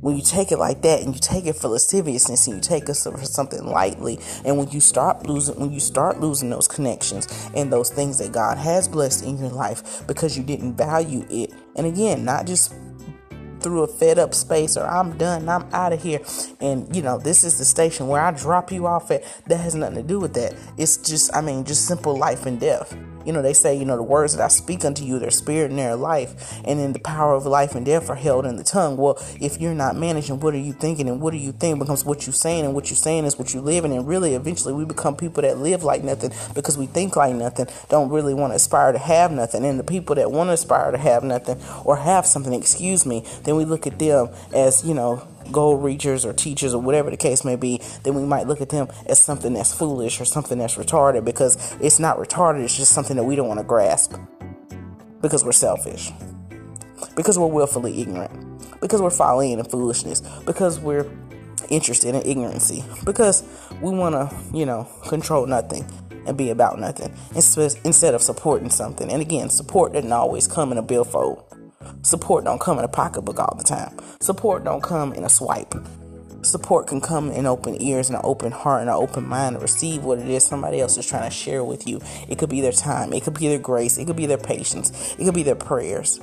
When 0.00 0.14
you 0.14 0.22
take 0.22 0.52
it 0.52 0.58
like 0.58 0.82
that 0.82 1.02
and 1.02 1.14
you 1.14 1.20
take 1.20 1.46
it 1.46 1.56
for 1.56 1.68
lasciviousness 1.68 2.46
and 2.46 2.56
you 2.56 2.62
take 2.62 2.88
it 2.88 2.96
for 2.96 3.24
something 3.24 3.64
lightly, 3.64 4.20
and 4.44 4.56
when 4.56 4.70
you 4.70 4.78
start 4.78 5.26
losing, 5.26 5.58
when 5.58 5.72
you 5.72 5.80
start 5.80 6.20
losing 6.20 6.50
those 6.50 6.68
connections 6.68 7.26
and 7.56 7.72
those 7.72 7.90
things 7.90 8.18
that 8.18 8.30
God 8.30 8.56
has 8.58 8.86
blessed 8.86 9.24
in 9.24 9.38
your 9.38 9.48
life 9.48 10.06
because 10.06 10.36
you 10.36 10.44
didn't 10.44 10.76
value 10.76 11.26
it, 11.28 11.52
and 11.74 11.86
again, 11.86 12.24
not 12.24 12.46
just 12.46 12.72
through 13.66 13.82
a 13.82 13.88
fed 13.88 14.16
up 14.16 14.32
space 14.32 14.76
or 14.76 14.86
I'm 14.86 15.18
done, 15.18 15.48
I'm 15.48 15.66
out 15.74 15.92
of 15.92 16.00
here. 16.00 16.20
And 16.60 16.94
you 16.94 17.02
know, 17.02 17.18
this 17.18 17.42
is 17.42 17.58
the 17.58 17.64
station 17.64 18.06
where 18.06 18.22
I 18.22 18.30
drop 18.30 18.70
you 18.70 18.86
off 18.86 19.10
at. 19.10 19.24
That 19.48 19.56
has 19.56 19.74
nothing 19.74 19.96
to 19.96 20.02
do 20.04 20.20
with 20.20 20.34
that. 20.34 20.54
It's 20.78 20.96
just, 20.96 21.34
I 21.34 21.40
mean, 21.40 21.64
just 21.64 21.84
simple 21.86 22.16
life 22.16 22.46
and 22.46 22.60
death. 22.60 22.96
You 23.26 23.32
know, 23.32 23.42
they 23.42 23.52
say, 23.52 23.76
you 23.76 23.84
know, 23.84 23.96
the 23.96 24.02
words 24.02 24.36
that 24.36 24.44
I 24.44 24.48
speak 24.48 24.84
unto 24.84 25.04
you, 25.04 25.18
their 25.18 25.30
spirit 25.30 25.70
and 25.70 25.78
their 25.78 25.96
life, 25.96 26.60
and 26.64 26.78
then 26.78 26.92
the 26.92 27.00
power 27.00 27.34
of 27.34 27.44
life 27.44 27.74
and 27.74 27.84
death 27.84 28.08
are 28.08 28.16
held 28.16 28.46
in 28.46 28.56
the 28.56 28.64
tongue. 28.64 28.96
Well, 28.96 29.18
if 29.40 29.60
you're 29.60 29.74
not 29.74 29.96
managing, 29.96 30.40
what 30.40 30.54
are 30.54 30.58
you 30.58 30.72
thinking? 30.72 31.08
And 31.08 31.20
what 31.20 31.32
do 31.32 31.38
you 31.38 31.52
think 31.52 31.78
becomes 31.78 32.04
what 32.04 32.26
you're 32.26 32.32
saying, 32.32 32.64
and 32.64 32.74
what 32.74 32.88
you're 32.88 32.96
saying 32.96 33.24
is 33.24 33.38
what 33.38 33.52
you're 33.52 33.62
living. 33.62 33.92
And 33.92 34.06
really, 34.06 34.34
eventually, 34.34 34.72
we 34.72 34.84
become 34.84 35.16
people 35.16 35.42
that 35.42 35.58
live 35.58 35.82
like 35.82 36.04
nothing 36.04 36.32
because 36.54 36.78
we 36.78 36.86
think 36.86 37.16
like 37.16 37.34
nothing, 37.34 37.66
don't 37.88 38.10
really 38.10 38.34
want 38.34 38.52
to 38.52 38.56
aspire 38.56 38.92
to 38.92 38.98
have 38.98 39.32
nothing. 39.32 39.64
And 39.64 39.78
the 39.78 39.84
people 39.84 40.14
that 40.14 40.30
want 40.30 40.48
to 40.48 40.54
aspire 40.54 40.92
to 40.92 40.98
have 40.98 41.24
nothing 41.24 41.60
or 41.84 41.96
have 41.96 42.26
something, 42.26 42.52
excuse 42.54 43.04
me, 43.04 43.24
then 43.42 43.56
we 43.56 43.64
look 43.64 43.86
at 43.86 43.98
them 43.98 44.28
as, 44.54 44.84
you 44.84 44.94
know, 44.94 45.26
goal 45.52 45.78
reachers 45.78 46.24
or 46.24 46.32
teachers 46.32 46.74
or 46.74 46.80
whatever 46.80 47.10
the 47.10 47.16
case 47.16 47.44
may 47.44 47.56
be, 47.56 47.80
then 48.02 48.14
we 48.14 48.24
might 48.24 48.46
look 48.46 48.60
at 48.60 48.68
them 48.70 48.88
as 49.06 49.20
something 49.20 49.54
that's 49.54 49.72
foolish 49.72 50.20
or 50.20 50.24
something 50.24 50.58
that's 50.58 50.76
retarded 50.76 51.24
because 51.24 51.76
it's 51.80 51.98
not 51.98 52.18
retarded, 52.18 52.64
it's 52.64 52.76
just 52.76 52.92
something 52.92 53.16
that 53.16 53.24
we 53.24 53.36
don't 53.36 53.48
want 53.48 53.60
to 53.60 53.64
grasp. 53.64 54.14
Because 55.22 55.44
we're 55.44 55.52
selfish, 55.52 56.12
because 57.16 57.38
we're 57.38 57.46
willfully 57.46 58.00
ignorant, 58.00 58.80
because 58.80 59.00
we're 59.00 59.10
falling 59.10 59.52
in 59.52 59.64
foolishness, 59.64 60.20
because 60.44 60.78
we're 60.78 61.10
interested 61.70 62.14
in 62.14 62.22
ignorancy, 62.22 62.84
because 63.04 63.42
we 63.80 63.90
want 63.90 64.14
to, 64.14 64.56
you 64.56 64.66
know, 64.66 64.88
control 65.08 65.46
nothing 65.46 65.84
and 66.26 66.36
be 66.36 66.50
about 66.50 66.78
nothing. 66.78 67.12
Instead 67.34 68.14
of 68.14 68.22
supporting 68.22 68.68
something. 68.68 69.10
And 69.10 69.22
again, 69.22 69.48
support 69.48 69.94
doesn't 69.94 70.12
always 70.12 70.46
come 70.46 70.70
in 70.70 70.78
a 70.78 70.82
billfold. 70.82 71.42
Support 72.06 72.44
don't 72.44 72.60
come 72.60 72.78
in 72.78 72.84
a 72.84 72.88
pocketbook 72.88 73.40
all 73.40 73.56
the 73.58 73.64
time. 73.64 73.98
Support 74.20 74.62
don't 74.62 74.80
come 74.80 75.12
in 75.12 75.24
a 75.24 75.28
swipe. 75.28 75.74
Support 76.42 76.86
can 76.86 77.00
come 77.00 77.32
in 77.32 77.46
open 77.46 77.82
ears 77.82 78.08
and 78.08 78.16
an 78.16 78.22
open 78.22 78.52
heart 78.52 78.82
and 78.82 78.88
an 78.88 78.94
open 78.94 79.26
mind 79.26 79.56
to 79.56 79.60
receive 79.60 80.04
what 80.04 80.20
it 80.20 80.28
is 80.28 80.46
somebody 80.46 80.80
else 80.80 80.96
is 80.96 81.04
trying 81.04 81.28
to 81.28 81.34
share 81.34 81.64
with 81.64 81.88
you. 81.88 82.00
It 82.28 82.38
could 82.38 82.48
be 82.48 82.60
their 82.60 82.70
time, 82.70 83.12
it 83.12 83.24
could 83.24 83.34
be 83.34 83.48
their 83.48 83.58
grace, 83.58 83.98
it 83.98 84.04
could 84.04 84.14
be 84.14 84.26
their 84.26 84.38
patience, 84.38 85.16
it 85.18 85.24
could 85.24 85.34
be 85.34 85.42
their 85.42 85.56
prayers. 85.56 86.20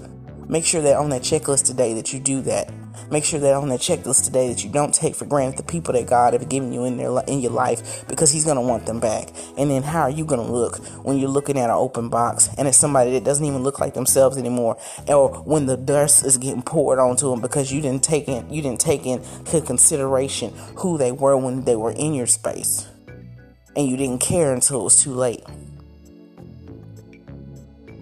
Make 0.53 0.67
sure 0.67 0.83
that 0.83 0.97
on 0.97 1.09
that 1.09 1.23
checklist 1.23 1.65
today 1.65 1.95
that 1.95 2.13
you 2.13 2.19
do 2.19 2.39
that. 2.43 2.71
Make 3.09 3.25
sure 3.25 3.39
that 3.39 3.55
on 3.55 3.69
that 3.69 3.79
checklist 3.79 4.25
today 4.25 4.49
that 4.49 4.63
you 4.63 4.69
don't 4.69 4.93
take 4.93 5.15
for 5.15 5.25
granted 5.25 5.57
the 5.57 5.63
people 5.63 5.95
that 5.95 6.05
God 6.05 6.33
have 6.33 6.47
given 6.47 6.71
you 6.71 6.85
in 6.85 6.95
their 6.95 7.09
in 7.25 7.39
your 7.39 7.49
life 7.49 8.07
because 8.07 8.29
He's 8.29 8.45
gonna 8.45 8.61
want 8.61 8.85
them 8.85 8.99
back. 8.99 9.29
And 9.57 9.71
then 9.71 9.81
how 9.81 10.01
are 10.01 10.11
you 10.11 10.25
gonna 10.25 10.43
look 10.43 10.77
when 11.03 11.17
you're 11.17 11.27
looking 11.27 11.57
at 11.57 11.71
an 11.71 11.75
open 11.75 12.07
box 12.07 12.51
and 12.55 12.67
it's 12.67 12.77
somebody 12.77 13.13
that 13.13 13.23
doesn't 13.23 13.43
even 13.43 13.63
look 13.63 13.79
like 13.79 13.95
themselves 13.95 14.37
anymore, 14.37 14.77
or 15.07 15.41
when 15.41 15.65
the 15.65 15.75
dust 15.75 16.23
is 16.23 16.37
getting 16.37 16.61
poured 16.61 16.99
onto 16.99 17.31
them 17.31 17.41
because 17.41 17.73
you 17.73 17.81
didn't 17.81 18.03
take 18.03 18.27
in 18.27 18.47
you 18.53 18.61
didn't 18.61 18.79
take 18.79 19.07
into 19.07 19.59
consideration 19.61 20.53
who 20.77 20.99
they 20.99 21.11
were 21.11 21.35
when 21.35 21.63
they 21.63 21.75
were 21.75 21.93
in 21.93 22.13
your 22.13 22.27
space, 22.27 22.87
and 23.75 23.89
you 23.89 23.97
didn't 23.97 24.21
care 24.21 24.53
until 24.53 24.81
it 24.81 24.83
was 24.83 25.01
too 25.01 25.15
late. 25.15 25.43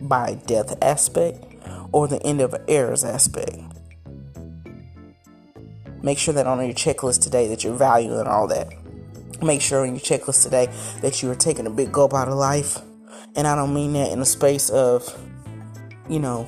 By 0.02 0.34
death 0.34 0.78
aspect 0.82 1.46
or 1.91 2.08
the 2.08 2.21
end 2.23 2.41
of 2.41 2.56
errors 2.67 3.04
aspect. 3.04 3.58
Make 6.04 6.17
sure 6.17 6.34
that 6.34 6.47
on 6.47 6.63
your 6.65 6.73
checklist 6.73 7.21
today 7.21 7.47
that 7.49 7.63
you're 7.63 7.75
valuing 7.75 8.27
all 8.27 8.47
that. 8.47 8.73
Make 9.41 9.62
sure 9.62 9.82
on 9.82 9.89
your 9.89 9.99
checklist 9.99 10.43
today 10.43 10.67
that 11.01 11.21
you 11.21 11.30
are 11.30 11.36
taking 11.36 11.67
a 11.67 11.69
big 11.69 11.91
gulp 11.91 12.13
out 12.13 12.27
of 12.27 12.36
life. 12.36 12.80
And 13.36 13.47
I 13.47 13.56
don't 13.56 13.73
mean 13.73 13.93
that 13.93 14.12
in 14.12 14.19
a 14.19 14.25
space 14.25 14.69
of, 14.69 15.17
you 16.10 16.19
know, 16.19 16.47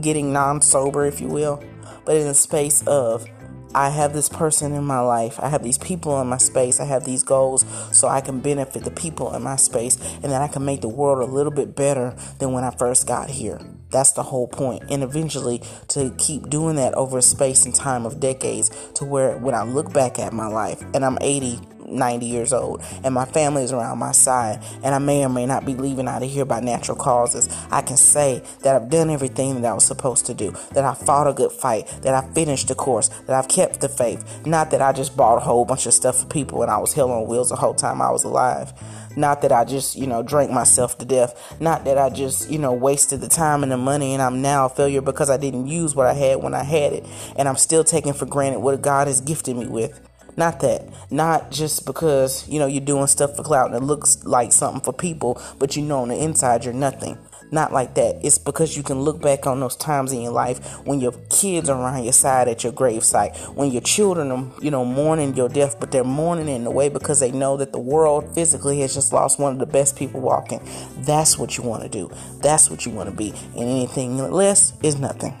getting 0.00 0.32
non 0.32 0.62
sober, 0.62 1.04
if 1.04 1.20
you 1.20 1.28
will, 1.28 1.62
but 2.04 2.16
in 2.16 2.26
a 2.26 2.34
space 2.34 2.82
of 2.86 3.26
I 3.74 3.90
have 3.90 4.14
this 4.14 4.30
person 4.30 4.72
in 4.72 4.84
my 4.84 5.00
life. 5.00 5.38
I 5.38 5.50
have 5.50 5.62
these 5.62 5.76
people 5.76 6.18
in 6.22 6.28
my 6.28 6.38
space. 6.38 6.80
I 6.80 6.86
have 6.86 7.04
these 7.04 7.22
goals 7.22 7.62
so 7.92 8.08
I 8.08 8.22
can 8.22 8.40
benefit 8.40 8.84
the 8.84 8.90
people 8.90 9.34
in 9.34 9.42
my 9.42 9.56
space 9.56 9.98
and 10.22 10.32
that 10.32 10.40
I 10.40 10.48
can 10.48 10.64
make 10.64 10.80
the 10.80 10.88
world 10.88 11.28
a 11.28 11.30
little 11.30 11.52
bit 11.52 11.76
better 11.76 12.16
than 12.38 12.52
when 12.52 12.64
I 12.64 12.70
first 12.70 13.06
got 13.06 13.28
here. 13.28 13.60
That's 13.90 14.12
the 14.12 14.22
whole 14.22 14.48
point. 14.48 14.84
And 14.90 15.02
eventually 15.02 15.62
to 15.88 16.14
keep 16.18 16.48
doing 16.50 16.76
that 16.76 16.94
over 16.94 17.18
a 17.18 17.22
space 17.22 17.64
and 17.64 17.74
time 17.74 18.06
of 18.06 18.20
decades 18.20 18.70
to 18.94 19.04
where 19.04 19.36
when 19.38 19.54
I 19.54 19.62
look 19.62 19.92
back 19.92 20.18
at 20.18 20.32
my 20.32 20.46
life 20.46 20.82
and 20.94 21.04
I'm 21.04 21.18
80 21.20 21.60
90 21.88 22.26
years 22.26 22.52
old 22.52 22.82
and 23.04 23.14
my 23.14 23.24
family 23.24 23.62
is 23.62 23.72
around 23.72 23.98
my 23.98 24.12
side 24.12 24.62
and 24.82 24.94
I 24.94 24.98
may 24.98 25.24
or 25.24 25.28
may 25.28 25.46
not 25.46 25.64
be 25.64 25.74
leaving 25.74 26.08
out 26.08 26.22
of 26.22 26.30
here 26.30 26.44
by 26.44 26.60
natural 26.60 26.96
causes, 26.96 27.48
I 27.70 27.82
can 27.82 27.96
say 27.96 28.42
that 28.62 28.74
I've 28.74 28.90
done 28.90 29.10
everything 29.10 29.62
that 29.62 29.70
I 29.70 29.74
was 29.74 29.84
supposed 29.84 30.26
to 30.26 30.34
do, 30.34 30.52
that 30.72 30.84
I 30.84 30.94
fought 30.94 31.28
a 31.28 31.32
good 31.32 31.52
fight, 31.52 31.86
that 32.02 32.14
I 32.14 32.26
finished 32.32 32.68
the 32.68 32.74
course, 32.74 33.08
that 33.26 33.36
I've 33.36 33.48
kept 33.48 33.80
the 33.80 33.88
faith. 33.88 34.46
Not 34.46 34.70
that 34.70 34.82
I 34.82 34.92
just 34.92 35.16
bought 35.16 35.36
a 35.36 35.40
whole 35.40 35.64
bunch 35.64 35.86
of 35.86 35.94
stuff 35.94 36.20
for 36.20 36.26
people 36.26 36.62
and 36.62 36.70
I 36.70 36.78
was 36.78 36.92
hell 36.92 37.10
on 37.10 37.28
wheels 37.28 37.50
the 37.50 37.56
whole 37.56 37.74
time 37.74 38.02
I 38.02 38.10
was 38.10 38.24
alive. 38.24 38.72
Not 39.16 39.42
that 39.42 39.52
I 39.52 39.64
just, 39.64 39.96
you 39.96 40.06
know, 40.06 40.22
drank 40.22 40.50
myself 40.50 40.98
to 40.98 41.04
death. 41.04 41.56
Not 41.60 41.84
that 41.86 41.98
I 41.98 42.10
just, 42.10 42.50
you 42.50 42.58
know, 42.58 42.72
wasted 42.72 43.20
the 43.20 43.28
time 43.28 43.62
and 43.62 43.72
the 43.72 43.76
money 43.76 44.12
and 44.12 44.22
I'm 44.22 44.42
now 44.42 44.66
a 44.66 44.68
failure 44.68 45.00
because 45.00 45.30
I 45.30 45.38
didn't 45.38 45.66
use 45.66 45.94
what 45.94 46.06
I 46.06 46.12
had 46.14 46.42
when 46.42 46.54
I 46.54 46.62
had 46.62 46.92
it. 46.92 47.06
And 47.36 47.48
I'm 47.48 47.56
still 47.56 47.82
taking 47.84 48.12
for 48.12 48.26
granted 48.26 48.60
what 48.60 48.82
God 48.82 49.06
has 49.08 49.20
gifted 49.20 49.56
me 49.56 49.66
with 49.66 49.98
Not 50.36 50.60
that. 50.60 50.86
Not 51.10 51.50
just 51.50 51.86
because, 51.86 52.46
you 52.48 52.58
know, 52.58 52.66
you're 52.66 52.84
doing 52.84 53.06
stuff 53.06 53.36
for 53.36 53.42
clout 53.42 53.72
and 53.72 53.76
it 53.76 53.86
looks 53.86 54.22
like 54.24 54.52
something 54.52 54.82
for 54.82 54.92
people, 54.92 55.40
but 55.58 55.76
you 55.76 55.82
know 55.82 56.00
on 56.00 56.08
the 56.08 56.16
inside 56.22 56.64
you're 56.64 56.74
nothing. 56.74 57.18
Not 57.50 57.72
like 57.72 57.94
that. 57.94 58.20
It's 58.22 58.38
because 58.38 58.76
you 58.76 58.82
can 58.82 59.00
look 59.00 59.20
back 59.20 59.46
on 59.46 59.60
those 59.60 59.76
times 59.76 60.12
in 60.12 60.20
your 60.20 60.32
life 60.32 60.58
when 60.86 61.00
your 61.00 61.12
kids 61.30 61.68
are 61.68 61.80
around 61.80 62.04
your 62.04 62.12
side 62.12 62.48
at 62.48 62.64
your 62.64 62.72
gravesite, 62.72 63.36
when 63.54 63.70
your 63.70 63.82
children 63.82 64.30
are, 64.32 64.46
you 64.60 64.70
know, 64.70 64.84
mourning 64.84 65.34
your 65.36 65.48
death, 65.48 65.78
but 65.78 65.90
they're 65.90 66.04
mourning 66.04 66.48
in 66.48 66.66
a 66.66 66.70
way 66.70 66.88
because 66.88 67.20
they 67.20 67.30
know 67.30 67.56
that 67.56 67.72
the 67.72 67.78
world 67.78 68.34
physically 68.34 68.80
has 68.80 68.94
just 68.94 69.12
lost 69.12 69.38
one 69.38 69.52
of 69.52 69.58
the 69.58 69.66
best 69.66 69.96
people 69.96 70.20
walking. 70.20 70.60
That's 70.98 71.38
what 71.38 71.56
you 71.56 71.64
want 71.64 71.82
to 71.82 71.88
do. 71.88 72.10
That's 72.42 72.70
what 72.70 72.84
you 72.84 72.92
want 72.92 73.10
to 73.10 73.14
be. 73.14 73.30
And 73.54 73.68
anything 73.68 74.18
less 74.30 74.72
is 74.82 74.98
nothing. 74.98 75.34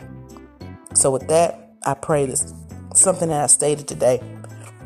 So, 0.94 1.10
with 1.10 1.28
that, 1.28 1.72
I 1.84 1.94
pray 1.94 2.26
this 2.26 2.54
something 2.94 3.28
that 3.28 3.42
I 3.42 3.46
stated 3.46 3.86
today 3.86 4.20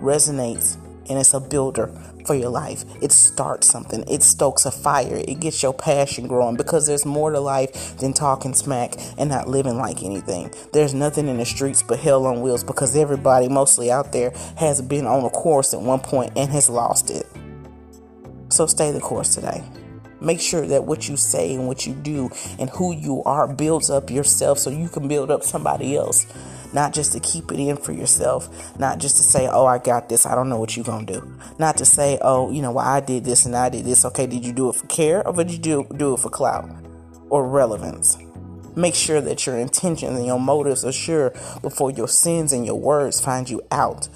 resonates 0.00 0.76
and 1.08 1.18
it's 1.18 1.34
a 1.34 1.40
builder 1.40 1.92
for 2.26 2.34
your 2.34 2.50
life. 2.50 2.84
It 3.00 3.12
starts 3.12 3.66
something, 3.66 4.04
it 4.08 4.22
stokes 4.22 4.66
a 4.66 4.70
fire, 4.70 5.22
it 5.26 5.40
gets 5.40 5.62
your 5.62 5.72
passion 5.72 6.26
growing 6.26 6.56
because 6.56 6.86
there's 6.86 7.06
more 7.06 7.30
to 7.30 7.40
life 7.40 7.96
than 7.98 8.12
talking 8.12 8.54
smack 8.54 8.94
and 9.18 9.30
not 9.30 9.48
living 9.48 9.76
like 9.76 10.02
anything. 10.02 10.52
There's 10.72 10.94
nothing 10.94 11.28
in 11.28 11.38
the 11.38 11.44
streets 11.44 11.82
but 11.82 11.98
hell 11.98 12.26
on 12.26 12.42
wheels 12.42 12.64
because 12.64 12.96
everybody, 12.96 13.48
mostly 13.48 13.90
out 13.90 14.12
there, 14.12 14.32
has 14.56 14.80
been 14.80 15.06
on 15.06 15.24
a 15.24 15.30
course 15.30 15.74
at 15.74 15.80
one 15.80 16.00
point 16.00 16.32
and 16.36 16.50
has 16.50 16.68
lost 16.68 17.10
it. 17.10 17.26
So 18.48 18.66
stay 18.66 18.90
the 18.90 19.00
course 19.00 19.34
today. 19.34 19.62
Make 20.20 20.40
sure 20.40 20.66
that 20.66 20.84
what 20.84 21.08
you 21.08 21.16
say 21.16 21.54
and 21.54 21.66
what 21.66 21.86
you 21.86 21.94
do 21.94 22.30
and 22.58 22.68
who 22.70 22.94
you 22.94 23.22
are 23.24 23.48
builds 23.48 23.88
up 23.88 24.10
yourself 24.10 24.58
so 24.58 24.68
you 24.68 24.88
can 24.88 25.08
build 25.08 25.30
up 25.30 25.42
somebody 25.42 25.96
else 25.96 26.26
not 26.72 26.92
just 26.92 27.12
to 27.12 27.20
keep 27.20 27.50
it 27.52 27.58
in 27.58 27.76
for 27.76 27.92
yourself, 27.92 28.78
not 28.78 28.98
just 28.98 29.16
to 29.16 29.22
say, 29.22 29.48
oh, 29.48 29.66
I 29.66 29.78
got 29.78 30.08
this, 30.08 30.26
I 30.26 30.34
don't 30.34 30.48
know 30.48 30.58
what 30.58 30.76
you're 30.76 30.84
going 30.84 31.06
to 31.06 31.20
do. 31.20 31.34
Not 31.58 31.76
to 31.78 31.84
say, 31.84 32.18
oh, 32.22 32.50
you 32.50 32.62
know, 32.62 32.72
well, 32.72 32.86
I 32.86 33.00
did 33.00 33.24
this 33.24 33.46
and 33.46 33.56
I 33.56 33.68
did 33.68 33.84
this. 33.84 34.04
Okay, 34.04 34.26
did 34.26 34.44
you 34.44 34.52
do 34.52 34.68
it 34.68 34.76
for 34.76 34.86
care 34.86 35.26
or 35.26 35.34
did 35.34 35.50
you 35.50 35.58
do, 35.58 35.86
do 35.96 36.14
it 36.14 36.20
for 36.20 36.30
clout 36.30 36.70
or 37.28 37.48
relevance? 37.48 38.18
Make 38.76 38.94
sure 38.94 39.20
that 39.20 39.46
your 39.46 39.58
intentions 39.58 40.16
and 40.16 40.26
your 40.26 40.38
motives 40.38 40.84
are 40.84 40.92
sure 40.92 41.30
before 41.60 41.90
your 41.90 42.08
sins 42.08 42.52
and 42.52 42.64
your 42.64 42.78
words 42.78 43.20
find 43.20 43.50
you 43.50 43.62
out. 43.72 44.08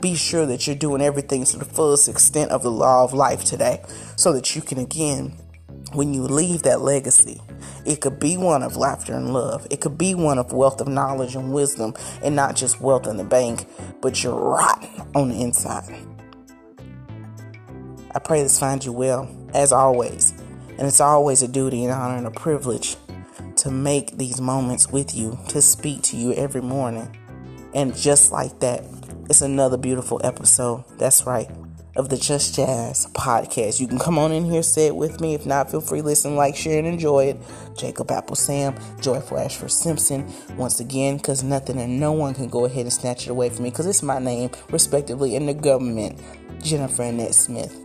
Be 0.00 0.14
sure 0.14 0.44
that 0.44 0.66
you're 0.66 0.76
doing 0.76 1.00
everything 1.00 1.44
to 1.46 1.58
the 1.58 1.64
fullest 1.64 2.08
extent 2.08 2.50
of 2.50 2.62
the 2.62 2.70
law 2.70 3.04
of 3.04 3.14
life 3.14 3.44
today 3.44 3.82
so 4.16 4.34
that 4.34 4.54
you 4.54 4.60
can 4.60 4.78
again 4.78 5.34
when 5.94 6.12
you 6.12 6.22
leave 6.22 6.62
that 6.62 6.80
legacy, 6.80 7.40
it 7.86 8.00
could 8.00 8.18
be 8.18 8.36
one 8.36 8.62
of 8.62 8.76
laughter 8.76 9.14
and 9.14 9.32
love. 9.32 9.66
It 9.70 9.80
could 9.80 9.96
be 9.96 10.14
one 10.14 10.38
of 10.38 10.52
wealth 10.52 10.80
of 10.80 10.88
knowledge 10.88 11.36
and 11.36 11.52
wisdom, 11.52 11.94
and 12.22 12.34
not 12.34 12.56
just 12.56 12.80
wealth 12.80 13.06
in 13.06 13.16
the 13.16 13.24
bank, 13.24 13.66
but 14.00 14.22
you're 14.22 14.34
rotten 14.34 15.02
on 15.14 15.28
the 15.28 15.40
inside. 15.40 15.94
I 18.14 18.18
pray 18.18 18.42
this 18.42 18.58
finds 18.58 18.86
you 18.86 18.92
well, 18.92 19.28
as 19.54 19.72
always. 19.72 20.32
And 20.76 20.88
it's 20.88 21.00
always 21.00 21.42
a 21.42 21.48
duty 21.48 21.84
and 21.84 21.92
honor 21.92 22.16
and 22.16 22.26
a 22.26 22.30
privilege 22.30 22.96
to 23.56 23.70
make 23.70 24.16
these 24.18 24.40
moments 24.40 24.90
with 24.90 25.14
you, 25.14 25.38
to 25.48 25.62
speak 25.62 26.02
to 26.02 26.16
you 26.16 26.32
every 26.34 26.62
morning. 26.62 27.16
And 27.74 27.96
just 27.96 28.32
like 28.32 28.60
that, 28.60 28.84
it's 29.28 29.42
another 29.42 29.76
beautiful 29.76 30.20
episode. 30.24 30.84
That's 30.98 31.26
right 31.26 31.48
of 31.96 32.08
the 32.08 32.16
Just 32.16 32.56
Jazz 32.56 33.06
podcast. 33.12 33.80
You 33.80 33.86
can 33.86 33.98
come 33.98 34.18
on 34.18 34.32
in 34.32 34.44
here, 34.44 34.62
say 34.62 34.88
it 34.88 34.96
with 34.96 35.20
me. 35.20 35.34
If 35.34 35.46
not, 35.46 35.70
feel 35.70 35.80
free 35.80 36.00
to 36.00 36.06
listen, 36.06 36.36
like, 36.36 36.56
share, 36.56 36.78
and 36.78 36.86
enjoy 36.86 37.26
it. 37.26 37.40
Jacob 37.76 38.10
Apple 38.10 38.36
Sam, 38.36 38.74
Joyful 39.00 39.38
Ashford 39.38 39.70
Simpson, 39.70 40.30
once 40.56 40.80
again, 40.80 41.16
because 41.16 41.42
nothing 41.42 41.78
and 41.78 42.00
no 42.00 42.12
one 42.12 42.34
can 42.34 42.48
go 42.48 42.64
ahead 42.64 42.82
and 42.82 42.92
snatch 42.92 43.26
it 43.26 43.30
away 43.30 43.48
from 43.50 43.64
me 43.64 43.70
because 43.70 43.86
it's 43.86 44.02
my 44.02 44.18
name, 44.18 44.50
respectively, 44.70 45.36
in 45.36 45.46
the 45.46 45.54
government, 45.54 46.20
Jennifer 46.62 47.02
Annette 47.02 47.34
Smith. 47.34 47.80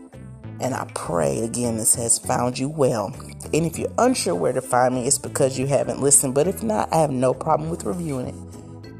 And 0.61 0.73
I 0.73 0.89
pray 0.93 1.39
again 1.39 1.77
this 1.77 1.95
has 1.95 2.19
found 2.19 2.59
you 2.59 2.67
well. 2.67 3.13
And 3.53 3.65
if 3.65 3.79
you're 3.79 3.93
unsure 3.97 4.35
where 4.35 4.51
to 4.51 4.61
find 4.61 4.95
me, 4.95 5.07
it's 5.07 5.17
because 5.17 5.57
you 5.57 5.67
haven't 5.67 6.01
listened. 6.01 6.35
But 6.35 6.47
if 6.47 6.61
not, 6.61 6.91
I 6.91 6.97
have 6.97 7.11
no 7.11 7.33
problem 7.33 7.69
with 7.69 7.85
reviewing 7.85 8.27
it 8.27 8.35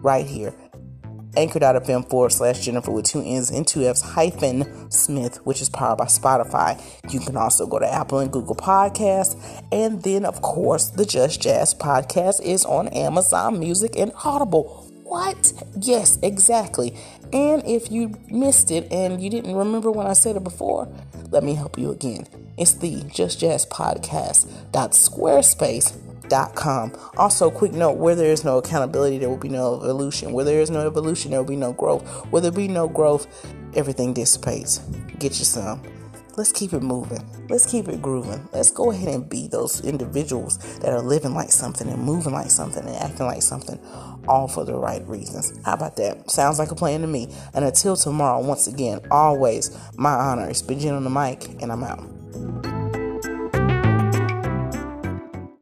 right 0.02 0.26
here 0.26 0.54
anchor.fm 1.39 2.10
forward 2.10 2.32
slash 2.32 2.60
Jennifer 2.60 2.91
with 2.91 3.06
two 3.06 3.21
N's 3.21 3.49
and 3.49 3.65
two 3.65 3.86
F's 3.88 4.02
hyphen 4.02 4.91
Smith, 4.91 5.38
which 5.45 5.62
is 5.62 5.69
powered 5.69 5.97
by 5.97 6.06
Spotify. 6.06 6.80
You 7.12 7.19
can 7.19 7.38
also 7.38 7.65
go 7.65 7.80
to 7.80 7.91
Apple 7.91 8.19
and 8.19 8.32
Google 8.32 8.56
Podcasts. 8.56 9.36
And 9.71 10.04
then, 10.04 10.25
of 10.25 10.41
course, 10.41 10.89
the 10.89 11.06
Just 11.06 11.41
Jazz 11.41 11.73
podcast 11.73 12.41
is 12.41 12.65
on 12.65 12.89
Amazon 12.89 13.60
Music 13.60 13.95
and 13.97 14.12
Audible. 14.23 14.86
What? 15.04 15.54
Yes, 15.80 16.19
exactly. 16.21 16.95
And 17.34 17.65
if 17.65 17.91
you 17.91 18.15
missed 18.28 18.69
it 18.69 18.91
and 18.91 19.21
you 19.21 19.30
didn't 19.30 19.56
remember 19.56 19.91
when 19.91 20.08
I 20.08 20.13
said 20.13 20.36
it 20.36 20.43
before, 20.43 20.88
let 21.32 21.43
me 21.43 21.56
help 21.56 21.78
you 21.78 21.91
again. 21.91 22.28
It's 22.58 22.73
the 22.73 23.04
Just 23.04 23.39
Jazz 23.39 23.65
Podcast. 23.65 24.47
Squarespace 24.71 25.93
Com. 26.30 26.94
Also, 27.18 27.50
quick 27.50 27.74
note 27.74 27.98
where 27.98 28.15
there 28.15 28.32
is 28.32 28.44
no 28.44 28.58
accountability, 28.60 29.18
there 29.18 29.30
will 29.30 29.38
be 29.38 29.50
no 29.50 29.76
evolution. 29.76 30.32
Where 30.32 30.46
there 30.46 30.62
is 30.62 30.70
no 30.70 30.86
evolution, 30.86 31.32
there 31.32 31.39
will 31.42 31.48
be 31.48 31.56
no 31.56 31.74
growth. 31.74 32.08
Where 32.32 32.42
there 32.42 32.52
be 32.52 32.68
no 32.68 32.88
growth, 32.88 33.28
everything 33.76 34.13
dissipates. 34.13 34.80
Get 35.20 35.39
you 35.39 35.46
some. 35.46 35.82
Let's 36.38 36.54
keep 36.54 36.72
it 36.72 36.82
moving. 36.82 37.28
Let's 37.50 37.70
keep 37.70 37.89
it 37.89 38.02
grooving. 38.02 38.48
Let's 38.54 38.70
go 38.70 38.92
ahead 38.92 39.10
and 39.10 39.28
be 39.28 39.48
those 39.48 39.84
individuals 39.84 40.58
that 40.80 40.94
are 40.94 41.02
living 41.02 41.34
like 41.34 41.52
something 41.52 41.89
and 41.89 42.02
moving 42.02 42.32
like 42.32 42.50
something 42.50 42.86
and 42.86 42.96
acting 42.96 43.26
like 43.26 43.42
something, 43.42 43.78
all 44.28 44.48
for 44.48 44.63
the 44.63 44.76
right 44.76 45.06
reasons. 45.06 45.60
How 45.65 45.74
about 45.74 45.98
that? 45.98 46.32
Sounds 46.32 46.58
like 46.58 46.72
a 46.72 46.76
plan 46.76 47.02
to 47.02 47.08
me. 47.08 47.28
And 47.54 47.65
until 47.65 47.98
tomorrow, 47.98 48.39
once 48.39 48.68
again, 48.68 49.02
always 49.12 49.78
my 49.98 50.13
honor. 50.13 50.50
It's 50.50 50.62
been 50.62 50.80
Jen 50.80 50.94
on 50.94 51.04
the 51.04 51.10
mic, 51.10 51.62
and 51.62 51.74
I'm 51.74 51.84
out. 51.84 52.68